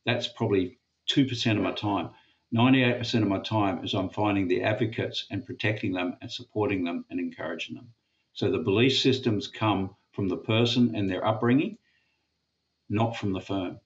That's 0.06 0.28
probably 0.28 0.78
2% 1.10 1.52
of 1.58 1.64
my 1.64 1.72
time. 1.72 2.10
98% 2.54 3.22
of 3.22 3.28
my 3.28 3.40
time 3.40 3.84
is 3.84 3.94
I'm 3.94 4.10
finding 4.10 4.48
the 4.48 4.64
advocates 4.64 5.26
and 5.32 5.46
protecting 5.46 5.94
them 5.94 6.18
and 6.22 6.32
supporting 6.32 6.84
them 6.84 7.06
and 7.10 7.20
encouraging 7.20 7.76
them. 7.76 7.94
So 8.34 8.52
the 8.52 8.60
belief 8.60 8.98
systems 8.98 9.48
come 9.48 9.96
from 10.12 10.28
the 10.28 10.38
person 10.38 10.96
and 10.96 11.10
their 11.10 11.26
upbringing, 11.26 11.78
not 12.90 13.18
from 13.18 13.34
the 13.34 13.42
firm. 13.42 13.80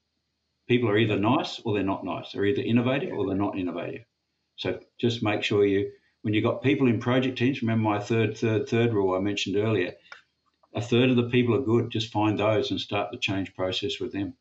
People 0.67 0.89
are 0.89 0.97
either 0.97 1.17
nice 1.17 1.61
or 1.63 1.73
they're 1.73 1.83
not 1.83 2.03
nice. 2.03 2.31
They're 2.31 2.45
either 2.45 2.61
innovative 2.61 3.13
or 3.13 3.25
they're 3.27 3.37
not 3.37 3.57
innovative. 3.57 4.03
So 4.57 4.79
just 4.99 5.23
make 5.23 5.43
sure 5.43 5.65
you 5.65 5.91
when 6.21 6.33
you've 6.33 6.43
got 6.43 6.61
people 6.61 6.87
in 6.87 6.99
project 6.99 7.37
teams, 7.37 7.61
remember 7.61 7.89
my 7.89 7.99
third, 7.99 8.37
third, 8.37 8.67
third 8.67 8.93
rule 8.93 9.15
I 9.15 9.19
mentioned 9.19 9.55
earlier, 9.55 9.93
a 10.75 10.81
third 10.81 11.09
of 11.09 11.15
the 11.15 11.29
people 11.29 11.55
are 11.55 11.61
good. 11.61 11.89
Just 11.89 12.11
find 12.11 12.37
those 12.37 12.71
and 12.71 12.81
start 12.81 13.11
the 13.11 13.17
change 13.17 13.53
process 13.55 13.99
with 13.99 14.11
them. 14.11 14.33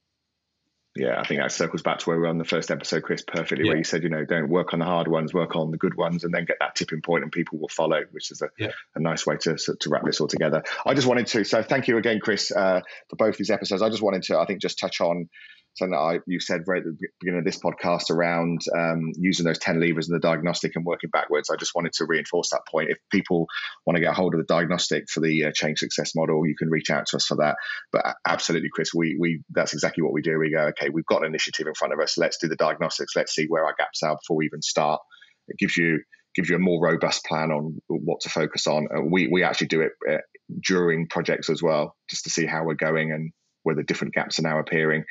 Yeah, 0.97 1.21
I 1.21 1.27
think 1.27 1.41
that 1.41 1.53
circles 1.53 1.83
back 1.83 1.99
to 1.99 2.07
where 2.07 2.17
we 2.17 2.23
were 2.23 2.29
on 2.29 2.39
the 2.39 2.45
first 2.45 2.71
episode, 2.71 3.03
Chris, 3.03 3.23
perfectly, 3.23 3.67
yeah. 3.67 3.73
where 3.73 3.77
you 3.77 3.85
said, 3.85 4.03
you 4.03 4.09
know, 4.09 4.25
don't 4.25 4.49
work 4.49 4.73
on 4.73 4.79
the 4.79 4.87
hard 4.87 5.09
ones, 5.09 5.35
work 5.35 5.55
on 5.55 5.71
the 5.71 5.77
good 5.77 5.95
ones, 5.95 6.25
and 6.25 6.33
then 6.33 6.47
get 6.47 6.57
that 6.61 6.75
tipping 6.75 7.03
point 7.03 7.23
and 7.23 7.31
people 7.31 7.59
will 7.59 7.69
follow, 7.69 8.01
which 8.13 8.31
is 8.31 8.41
a, 8.41 8.49
yeah. 8.59 8.71
a 8.95 9.01
nice 9.01 9.27
way 9.27 9.37
to, 9.37 9.57
to 9.57 9.91
wrap 9.91 10.05
this 10.05 10.21
all 10.21 10.27
together. 10.27 10.65
I 10.87 10.95
just 10.95 11.07
wanted 11.07 11.27
to, 11.29 11.45
so 11.45 11.63
thank 11.63 11.87
you 11.87 11.99
again, 11.99 12.19
Chris, 12.19 12.51
uh, 12.51 12.81
for 13.11 13.17
both 13.17 13.37
these 13.37 13.51
episodes. 13.51 13.83
I 13.83 13.91
just 13.91 14.03
wanted 14.03 14.23
to, 14.25 14.39
I 14.39 14.47
think, 14.47 14.63
just 14.63 14.79
touch 14.79 15.03
on 15.03 15.29
something 15.77 15.93
that 15.93 15.99
I, 15.99 16.21
you 16.27 16.41
said 16.41 16.63
right 16.67 16.79
at 16.79 16.85
the 16.85 17.09
beginning 17.21 17.41
of 17.41 17.45
this 17.45 17.59
podcast 17.59 18.11
around 18.11 18.63
um, 18.77 19.13
using 19.17 19.45
those 19.45 19.59
10 19.59 19.81
levers 19.81 20.09
in 20.09 20.15
the 20.15 20.21
diagnostic 20.21 20.73
and 20.75 20.85
working 20.85 21.11
backwards. 21.11 21.51
I 21.51 21.57
just 21.57 21.75
wanted 21.75 21.93
to 21.95 22.07
reinforce 22.07 22.51
that 22.51 22.67
point. 22.71 22.91
If 22.91 22.99
people 23.11 23.47
want 23.85 23.97
to 23.97 24.03
get 24.03 24.15
hold 24.15 24.35
of 24.35 24.39
the 24.39 24.47
diagnostic 24.47 25.09
for 25.11 25.21
the 25.21 25.45
uh, 25.45 25.53
change 25.53 25.79
success 25.79 26.15
model, 26.15 26.47
you 26.47 26.57
can 26.57 26.71
reach 26.71 26.91
out 26.91 27.07
to 27.09 27.17
us 27.17 27.27
for 27.27 27.37
that. 27.37 27.57
But 27.93 28.15
absolutely, 28.27 28.71
Chris, 28.73 28.95
we, 28.95 29.17
we 29.19 29.43
that's 29.51 29.75
exactly 29.75 30.03
what 30.03 30.13
we 30.13 30.23
do. 30.23 30.39
We 30.39 30.51
go, 30.51 30.69
okay, 30.69 30.89
we've 30.89 31.07
got 31.07 31.23
an 31.23 31.29
initiative 31.29 31.67
in 31.67 31.75
front 31.75 31.93
of 31.93 32.01
us. 32.01 32.17
Let's 32.17 32.39
do 32.39 32.49
the 32.49 32.57
diagnostics. 32.57 33.15
Let's 33.15 33.35
see 33.35 33.47
where 33.49 33.65
our 33.65 33.75
gaps 33.79 34.03
are 34.03 34.17
before 34.17 34.37
we 34.39 34.47
even 34.47 34.63
start. 34.63 35.01
It 35.49 35.59
gives 35.59 35.77
you 35.77 36.01
gives 36.35 36.51
you 36.51 36.57
a 36.57 36.61
more 36.61 36.83
robust 36.83 37.25
plan 37.25 37.51
on 37.51 37.81
what 37.89 38.21
to 38.21 38.29
focus 38.29 38.67
on. 38.67 38.89
Uh, 38.95 39.03
we 39.03 39.29
we 39.29 39.43
actually 39.43 39.69
do 39.69 39.81
it 39.81 39.93
uh, 40.09 40.19
during 40.63 41.09
projects 41.09 41.51
as 41.51 41.63
well, 41.63 41.97
just 42.09 42.25
to 42.25 42.31
see 42.31 42.47
how 42.47 42.65
we're 42.65 42.75
going 42.75 43.11
and 43.11 43.33
where 43.63 43.75
the 43.75 43.83
different 43.83 44.15
gaps 44.15 44.39
are 44.39 44.43
now 44.43 44.61
appearing. 44.61 45.05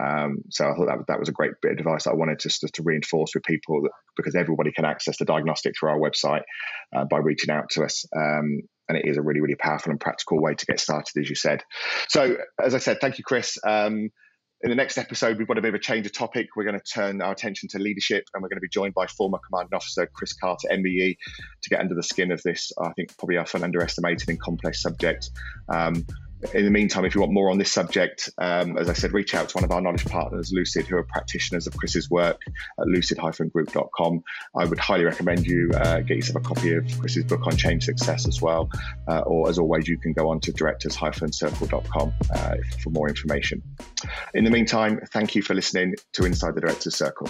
Um, 0.00 0.38
so 0.50 0.68
I 0.68 0.74
thought 0.74 0.86
that 0.86 1.06
that 1.08 1.18
was 1.18 1.28
a 1.28 1.32
great 1.32 1.52
bit 1.60 1.72
of 1.72 1.78
advice 1.78 2.06
I 2.06 2.14
wanted 2.14 2.38
to, 2.40 2.48
to 2.48 2.82
reinforce 2.82 3.34
with 3.34 3.44
people 3.44 3.82
that, 3.82 3.90
because 4.16 4.34
everybody 4.34 4.72
can 4.72 4.84
access 4.84 5.18
the 5.18 5.24
diagnostic 5.24 5.74
through 5.78 5.90
our 5.90 5.98
website 5.98 6.42
uh, 6.94 7.04
by 7.04 7.18
reaching 7.18 7.50
out 7.50 7.70
to 7.70 7.84
us. 7.84 8.04
Um, 8.14 8.62
and 8.88 8.98
it 8.98 9.04
is 9.04 9.16
a 9.16 9.22
really, 9.22 9.40
really 9.40 9.54
powerful 9.54 9.90
and 9.90 10.00
practical 10.00 10.40
way 10.40 10.54
to 10.54 10.66
get 10.66 10.80
started, 10.80 11.18
as 11.18 11.28
you 11.28 11.36
said. 11.36 11.62
So, 12.08 12.36
as 12.62 12.74
I 12.74 12.78
said, 12.78 13.00
thank 13.00 13.18
you, 13.18 13.24
Chris. 13.24 13.58
Um, 13.64 14.10
in 14.62 14.70
the 14.70 14.76
next 14.76 14.96
episode, 14.96 15.38
we've 15.38 15.48
got 15.48 15.58
a 15.58 15.60
bit 15.60 15.70
of 15.70 15.74
a 15.74 15.80
change 15.80 16.06
of 16.06 16.12
topic. 16.12 16.46
We're 16.54 16.64
going 16.64 16.78
to 16.78 16.84
turn 16.84 17.20
our 17.20 17.32
attention 17.32 17.68
to 17.70 17.78
leadership, 17.78 18.24
and 18.32 18.42
we're 18.42 18.48
going 18.48 18.58
to 18.58 18.62
be 18.62 18.68
joined 18.68 18.94
by 18.94 19.08
former 19.08 19.38
commanding 19.48 19.74
officer 19.74 20.08
Chris 20.14 20.34
Carter, 20.34 20.68
MBE, 20.70 21.16
to 21.62 21.70
get 21.70 21.80
under 21.80 21.94
the 21.94 22.02
skin 22.02 22.30
of 22.30 22.40
this. 22.42 22.70
I 22.80 22.92
think 22.92 23.16
probably 23.18 23.38
often 23.38 23.64
underestimated 23.64 24.28
and 24.28 24.40
complex 24.40 24.80
subject. 24.80 25.30
Um, 25.68 26.06
in 26.54 26.64
the 26.64 26.70
meantime, 26.70 27.04
if 27.04 27.14
you 27.14 27.20
want 27.20 27.32
more 27.32 27.50
on 27.50 27.58
this 27.58 27.70
subject, 27.70 28.30
um, 28.38 28.76
as 28.76 28.88
I 28.88 28.92
said, 28.94 29.12
reach 29.12 29.34
out 29.34 29.48
to 29.50 29.56
one 29.56 29.64
of 29.64 29.70
our 29.70 29.80
knowledge 29.80 30.04
partners, 30.04 30.52
Lucid, 30.52 30.86
who 30.86 30.96
are 30.96 31.02
practitioners 31.04 31.66
of 31.66 31.76
Chris's 31.76 32.10
work 32.10 32.40
at 32.78 32.86
lucid-group.com. 32.86 34.22
I 34.56 34.64
would 34.64 34.78
highly 34.78 35.04
recommend 35.04 35.46
you 35.46 35.70
uh, 35.74 36.00
get 36.00 36.16
yourself 36.16 36.36
a 36.36 36.40
copy 36.40 36.74
of 36.74 36.84
Chris's 36.98 37.24
book 37.24 37.46
on 37.46 37.56
change 37.56 37.84
success 37.84 38.26
as 38.26 38.42
well. 38.42 38.70
Uh, 39.08 39.20
or 39.20 39.48
as 39.48 39.58
always, 39.58 39.88
you 39.88 39.98
can 39.98 40.12
go 40.12 40.28
on 40.28 40.40
to 40.40 40.52
directors-circle.com 40.52 42.12
uh, 42.34 42.54
for 42.82 42.90
more 42.90 43.08
information. 43.08 43.62
In 44.34 44.44
the 44.44 44.50
meantime, 44.50 45.00
thank 45.12 45.34
you 45.34 45.42
for 45.42 45.54
listening 45.54 45.94
to 46.12 46.24
Inside 46.24 46.54
the 46.54 46.60
Directors 46.60 46.96
Circle. 46.96 47.28